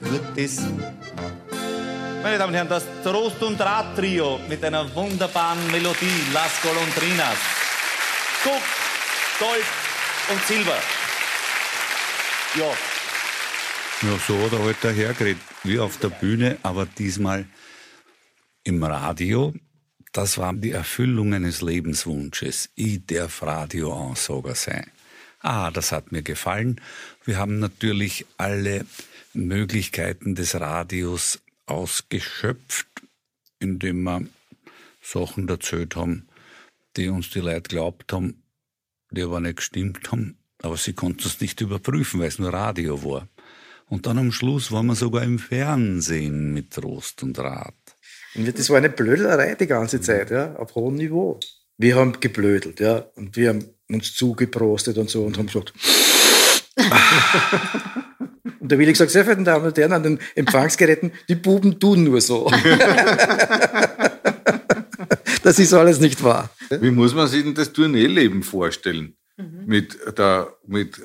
[0.00, 0.62] wird das,
[2.22, 7.36] meine Damen und Herren, das Trost und Rad Trio mit einer wunderbaren Melodie, Las Golondrinas,
[8.42, 8.62] Guck,
[9.38, 9.64] Gold
[10.30, 10.76] und Silber.
[12.56, 12.72] Ja,
[14.02, 17.46] Ja, so hat er halt dahergeredet, wie auf der Bühne, aber diesmal
[18.64, 19.54] im Radio.
[20.12, 22.70] Das war die Erfüllung eines Lebenswunsches.
[22.74, 24.90] Ich darf Radioansager sein.
[25.40, 26.80] Ah, das hat mir gefallen.
[27.24, 28.84] Wir haben natürlich alle
[29.32, 31.38] Möglichkeiten des Radios
[31.70, 32.88] ausgeschöpft,
[33.58, 34.26] indem wir
[35.02, 36.28] Sachen erzählt haben,
[36.96, 38.42] die uns die Leute glaubt haben,
[39.10, 40.36] die aber nicht gestimmt haben.
[40.62, 43.28] Aber sie konnten es nicht überprüfen, weil es nur Radio war.
[43.86, 47.74] Und dann am Schluss waren wir sogar im Fernsehen mit Trost und Rat.
[48.34, 51.40] Und das war eine Blödelerei die ganze Zeit, ja, auf hohem Niveau.
[51.76, 55.72] Wir haben geblödelt, ja, und wir haben uns zugeprostet und so und haben gesagt,
[58.60, 61.78] und da will ich gesagt, sehr verehrten Damen und Herren, an den Empfangsgeräten, die Buben
[61.78, 62.50] tun nur so.
[65.42, 66.50] das ist alles nicht wahr.
[66.70, 69.14] Wie muss man sich denn das Tourneeleben vorstellen?
[69.64, 71.02] Mit, der, mit äh,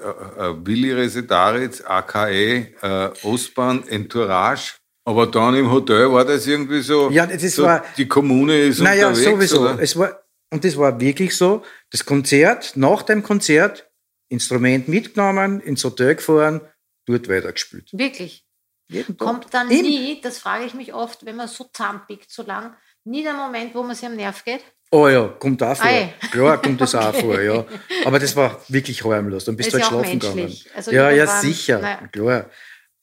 [0.49, 4.73] äh, Willi Resetaritz, AKE, äh, Ostbahn, Entourage.
[5.05, 8.81] Aber dann im Hotel war das irgendwie so, Ja, das so war- die Kommune ist
[8.81, 9.29] Naja, unterwegs.
[9.31, 9.61] sowieso.
[9.61, 9.79] Oder?
[9.79, 10.19] Es war,
[10.51, 13.89] und das war wirklich so, das Konzert, nach dem Konzert,
[14.27, 16.59] Instrument mitgenommen, ins Hotel gefahren,
[17.06, 17.89] dort weitergespielt.
[17.93, 18.45] Wirklich.
[18.88, 19.28] Jeden Tag.
[19.28, 19.82] Kommt dann Immer.
[19.82, 23.74] nie, das frage ich mich oft, wenn man so zusammenpickt so lang, nie der Moment,
[23.74, 24.62] wo man sich am Nerv geht?
[24.91, 25.86] Oh ja, kommt auch vor.
[25.88, 26.14] Ei.
[26.32, 27.22] Klar, kommt das auch Okay.
[27.22, 27.66] vor, ja.
[28.06, 29.45] Aber das war wirklich harmlos.
[29.45, 30.56] Dann bist Ist du halt ja auch schlafen gegangen.
[30.76, 32.08] Also ja, ja, irgendwann- sicher, naja.
[32.08, 32.49] klar.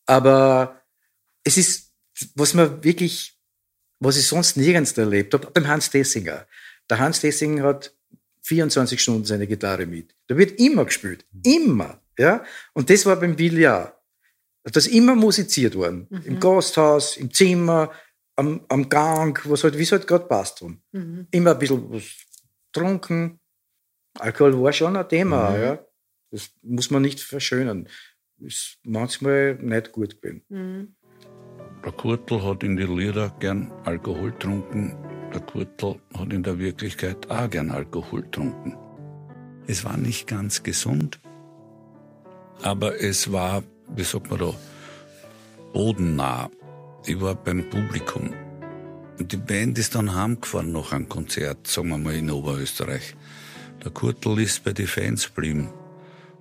[0.07, 0.83] Aber
[1.45, 1.93] es ist,
[2.37, 3.37] was man wirklich,
[3.99, 6.47] was ich sonst nirgends erlebt habe, beim Hans Dessinger.
[6.89, 7.95] Der Hans Dessinger hat
[8.43, 10.15] 24 Stunden seine Gitarre mit.
[10.29, 11.25] Da wird immer gespielt.
[11.45, 12.01] Immer.
[12.23, 12.45] Ja?
[12.73, 13.93] Und das war beim Willi auch.
[14.65, 16.07] Da ist immer musiziert worden.
[16.09, 16.23] Mhm.
[16.25, 17.91] Im Gasthaus, im Zimmer,
[18.37, 20.65] am, am Gang, was halt, wie es halt gerade passt.
[20.93, 21.27] Mhm.
[21.31, 22.05] Immer ein bisschen was
[22.73, 23.41] trunken.
[24.19, 25.63] Alkohol war schon ein Thema, Mhm.
[25.63, 25.79] ja.
[26.31, 27.89] Das muss man nicht verschönern.
[28.39, 30.43] Ist manchmal nicht gut gewesen.
[30.49, 30.95] Mhm.
[31.85, 34.97] Der Kurtel hat in die Lieder gern Alkohol getrunken.
[35.35, 38.77] Der Kurtel hat in der Wirklichkeit auch gern Alkohol getrunken.
[39.67, 41.21] Es war nicht ganz gesund,
[42.61, 44.55] aber es war, wie sagt man da,
[45.73, 46.51] bodennah.
[47.05, 48.33] Ich war beim Publikum.
[49.19, 53.17] Und die Band ist dann heimgefahren nach einem Konzert, sagen wir mal in Oberösterreich.
[53.83, 55.73] Der Kurtel ist bei den Fans geblieben.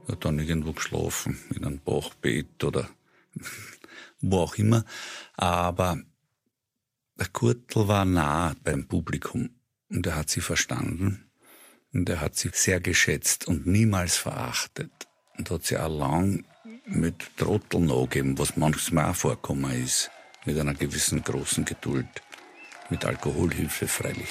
[0.07, 2.89] Er hat dann irgendwo geschlafen, in einem Bachbeet oder
[4.21, 4.85] wo auch immer.
[5.35, 5.99] Aber
[7.19, 9.49] der Kurtel war nah beim Publikum
[9.89, 11.29] und er hat sie verstanden
[11.93, 15.07] und er hat sie sehr geschätzt und niemals verachtet
[15.41, 16.45] und hat sie auch lang
[16.85, 20.11] mit Trotteln angegeben, was manchmal auch vorkommen ist,
[20.45, 22.05] mit einer gewissen großen Geduld,
[22.91, 24.29] mit Alkoholhilfe freilich.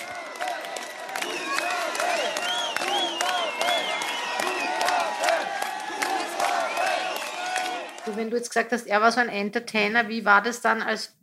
[8.16, 11.14] Wenn du jetzt gesagt hast, er war so ein Entertainer, wie war das dann als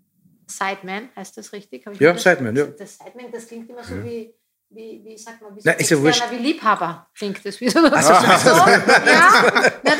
[0.45, 1.09] Sideman?
[1.15, 1.85] Heißt das richtig?
[1.99, 2.65] Ja, das- Sideman, ja.
[2.67, 4.03] Das Sideman, das klingt immer so Ja.
[4.05, 4.33] wie
[4.69, 7.89] wie, wie sagt man, wie, Na, so ist ja wie Liebhaber klingt das wieder.
[7.93, 8.51] Ach so,
[9.07, 9.95] ja.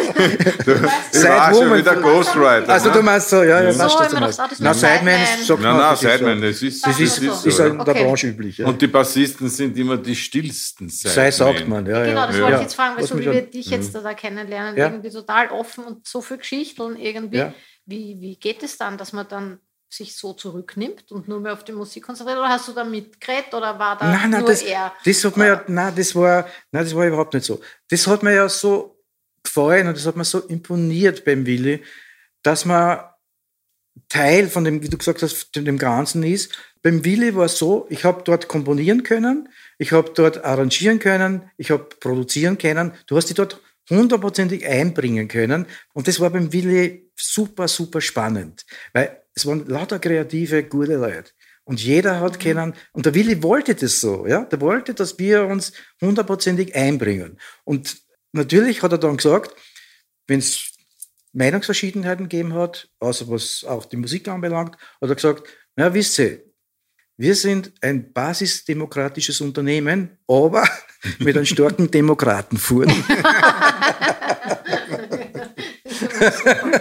[0.66, 2.70] Du warst schon wieder Ghostwriter.
[2.70, 2.96] Also ne?
[2.96, 3.80] du meinst so, ja, ja, Mhm.
[3.80, 6.46] was So, das ist Na, ein Sideman sagt man, nein, Sideman, so.
[6.48, 8.04] das ist, Das ist, so, das ist in der Okay.
[8.04, 8.58] Branche üblich.
[8.58, 8.68] Ja.
[8.68, 11.56] Und die Bassisten sind immer die stillsten Sei Sidemen.
[11.58, 12.06] sagt man, ja, ja.
[12.06, 12.42] Genau, das Ja.
[12.42, 12.58] wollte Ja.
[12.58, 14.88] ich jetzt fragen, weil so wie wir dich jetzt da kennenlernen, Ja.
[14.88, 17.38] irgendwie total offen und so viel Geschichten irgendwie.
[17.38, 17.54] Ja.
[17.86, 19.60] Wie, wie geht es dann, dass man dann
[19.90, 22.40] sich so zurücknimmt und nur mehr auf die Musik konzentriert?
[22.40, 24.94] Oder hast du da mitgeredet oder war da Nein, nein, nur das, er?
[25.04, 27.62] das hat mir ja, nein, das war, nein, das war überhaupt nicht so.
[27.90, 29.00] Das hat mir ja so
[29.44, 31.84] gefallen und das hat mir so imponiert beim Willi,
[32.44, 33.00] dass man
[34.10, 36.52] Teil von dem, wie du gesagt hast, dem, dem Ganzen ist.
[36.82, 41.50] Beim Willi war es so, ich habe dort komponieren können, ich habe dort arrangieren können,
[41.58, 42.94] ich habe produzieren können.
[43.08, 45.66] Du hast dich dort hundertprozentig einbringen können.
[45.94, 48.66] Und das war beim Willi super, super spannend.
[48.94, 51.32] Weil es waren lauter kreative, gute Leute.
[51.64, 54.46] Und jeder hat können, und der Willi wollte das so, ja.
[54.46, 57.40] Der wollte, dass wir uns hundertprozentig einbringen.
[57.64, 57.98] Und
[58.32, 59.56] natürlich hat er dann gesagt,
[60.26, 60.72] wenn es
[61.34, 66.44] Meinungsverschiedenheiten gegeben hat, außer was auch die Musik anbelangt, hat er gesagt, na, wisst ihr,
[67.16, 70.68] wir sind ein basisdemokratisches Unternehmen, aber
[71.20, 72.92] mit einem starken Demokratenfuhren.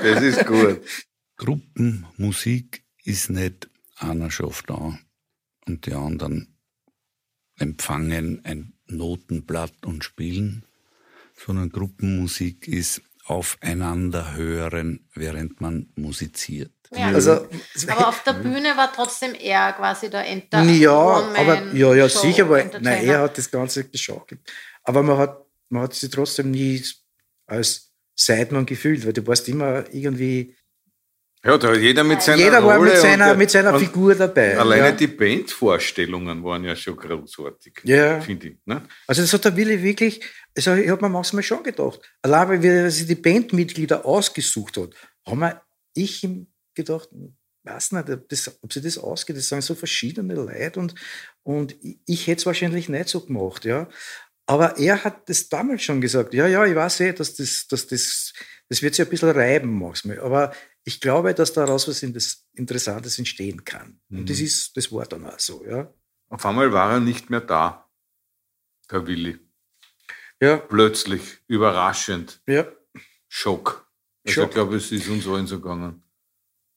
[0.02, 0.80] Das ist gut.
[1.36, 4.98] Gruppenmusik ist nicht einer schafft an
[5.66, 6.56] und die anderen
[7.58, 10.64] empfangen ein Notenblatt und spielen,
[11.34, 16.72] sondern Gruppenmusik ist aufeinander hören, während man musiziert.
[16.94, 17.08] Ja.
[17.08, 17.48] Also,
[17.88, 20.62] aber auf der Bühne war trotzdem er quasi der Enter.
[20.62, 22.90] ja, aber ja, ja, Show sicher, Entertainer.
[22.90, 24.40] nein, er hat das Ganze geschaukelt.
[24.84, 26.82] Aber man hat, man hat sich trotzdem nie
[27.46, 30.56] als Seidmann gefühlt, weil du warst immer irgendwie.
[31.46, 34.58] Ja, da jeder mit seiner Jeder war Rolle mit seiner, und- mit seiner Figur dabei.
[34.58, 34.92] Alleine ja.
[34.92, 37.82] die Bandvorstellungen waren ja schon großartig.
[37.84, 38.20] Ja.
[38.20, 38.56] Finde ich.
[38.64, 38.82] Ne?
[39.06, 40.24] Also das hat der Willi wirklich,
[40.56, 44.90] also ich habe mir manchmal schon gedacht, allein weil er sich die Bandmitglieder ausgesucht hat,
[45.24, 45.62] haben wir,
[45.94, 47.08] ich ihm gedacht,
[47.62, 50.94] weiß nicht, ob, das, ob sie das ausgeht, das sind so verschiedene Leute und,
[51.44, 53.88] und ich, ich hätte es wahrscheinlich nicht so gemacht, ja.
[54.48, 57.86] Aber er hat das damals schon gesagt, ja, ja, ich weiß eh, dass das, dass
[57.86, 58.32] das,
[58.68, 60.52] das wird sich ein bisschen reiben manchmal, aber
[60.88, 62.02] ich glaube, dass daraus was
[62.54, 64.00] Interessantes entstehen kann.
[64.08, 64.44] Und das Mhm.
[64.44, 65.92] ist, das war dann auch so, ja.
[66.28, 67.88] Auf einmal war er nicht mehr da,
[68.90, 69.38] der Willi.
[70.40, 70.58] Ja.
[70.58, 72.40] Plötzlich, überraschend.
[72.46, 72.66] Ja.
[73.28, 73.90] Schock.
[74.24, 74.48] Also Schock.
[74.48, 76.02] ich glaube, es ist uns allen so gegangen.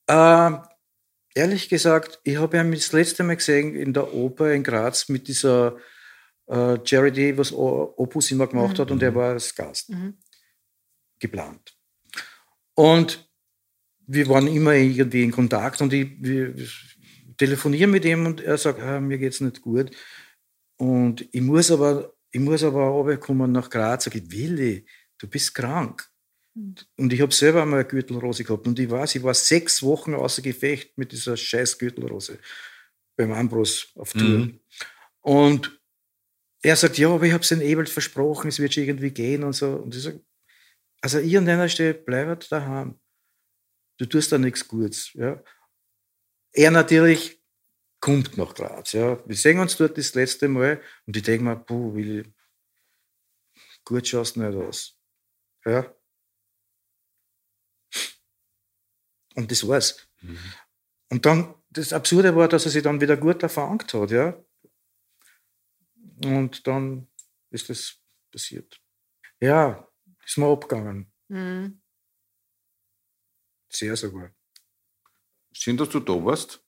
[0.07, 0.57] Äh,
[1.35, 5.27] ehrlich gesagt, ich habe ihn das letzte Mal gesehen in der Oper in Graz mit
[5.27, 5.77] dieser
[6.47, 8.81] äh, Charity, was O- Opus immer gemacht Mhm.
[8.81, 10.17] hat, und er war als Gast Mhm.
[11.19, 11.77] geplant.
[12.73, 13.28] Und
[14.11, 16.53] wir waren immer irgendwie in Kontakt und ich wir
[17.37, 19.91] telefonieren mit ihm und er sagt, ah, mir geht's nicht gut.
[20.77, 24.05] Und ich muss aber, ich muss aber runterkommen nach Graz.
[24.05, 24.85] Sag ich, Willi,
[25.17, 26.09] du bist krank.
[26.97, 28.67] Und ich habe selber einmal eine Gürtelrose gehabt.
[28.67, 32.39] Und ich weiß, ich war sechs Wochen außer Gefecht mit dieser scheiß Gürtelrose
[33.15, 34.39] beim Ambros auf Tour.
[34.39, 34.59] Mhm.
[35.21, 35.79] Und
[36.61, 39.43] er sagt, ja, aber ich habe es den Ebert versprochen, es wird schon irgendwie gehen
[39.43, 39.75] und so.
[39.75, 40.21] Und ich sage,
[41.01, 42.98] also ich an deiner Stelle bleibet daheim.
[43.99, 45.11] Du tust da nichts Gutes.
[45.13, 45.43] Ja.
[46.53, 47.43] Er natürlich
[47.99, 48.93] kommt nach Graz.
[48.93, 49.21] Ja.
[49.27, 52.33] Wir sehen uns dort das letzte Mal und ich denke mir, puh, Willi,
[53.83, 54.97] gut schaust du nicht aus.
[55.65, 55.93] Ja.
[59.35, 60.07] Und das war's.
[61.09, 64.41] Und dann, das Absurde war, dass er sich dann wieder gut erfangt hat, ja.
[66.23, 67.09] Und dann
[67.49, 67.97] ist das
[68.31, 68.81] passiert.
[69.41, 69.87] Ja,
[70.25, 71.11] ist mir abgegangen.
[71.27, 71.78] Mhm.
[73.69, 74.31] Sehr sogar.
[75.51, 76.63] Schön, dass du da warst.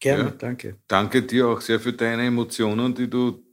[0.00, 0.30] Gerne, Ja.
[0.30, 0.78] danke.
[0.88, 3.44] Danke dir auch sehr für deine Emotionen, die du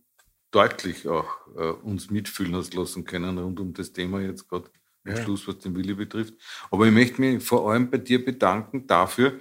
[0.51, 1.27] deutlich auch
[1.57, 4.69] äh, uns mitfühlen hast lassen können rund um das Thema jetzt gerade
[5.05, 5.23] am Ja.
[5.23, 6.35] Schluss, was den Willi betrifft.
[6.71, 9.39] Aber ich möchte mich vor allem bei dir bedanken dafür,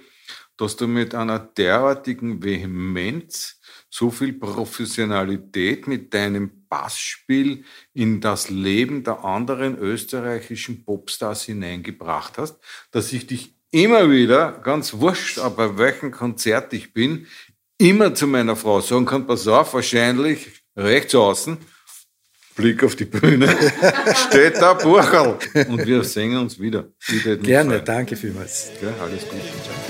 [0.57, 7.63] dass du mit einer derartigen Vehemenz so viel Professionalität mit deinem Bassspiel
[7.93, 12.57] in das Leben der anderen österreichischen Popstars hineingebracht hast,
[12.91, 17.27] dass ich dich immer wieder, ganz wurscht, aber bei welchem Konzert ich bin,
[17.77, 21.57] immer zu meiner Frau sagen kann, pass auf, wahrscheinlich rechts außen,
[22.55, 23.55] Blick auf die Bühne,
[24.27, 25.37] steht da Burcherl.
[25.69, 26.87] Und wir singen uns wieder.
[27.43, 28.71] Gerne, danke vielmals.
[28.81, 29.86] Ja, alles Gute.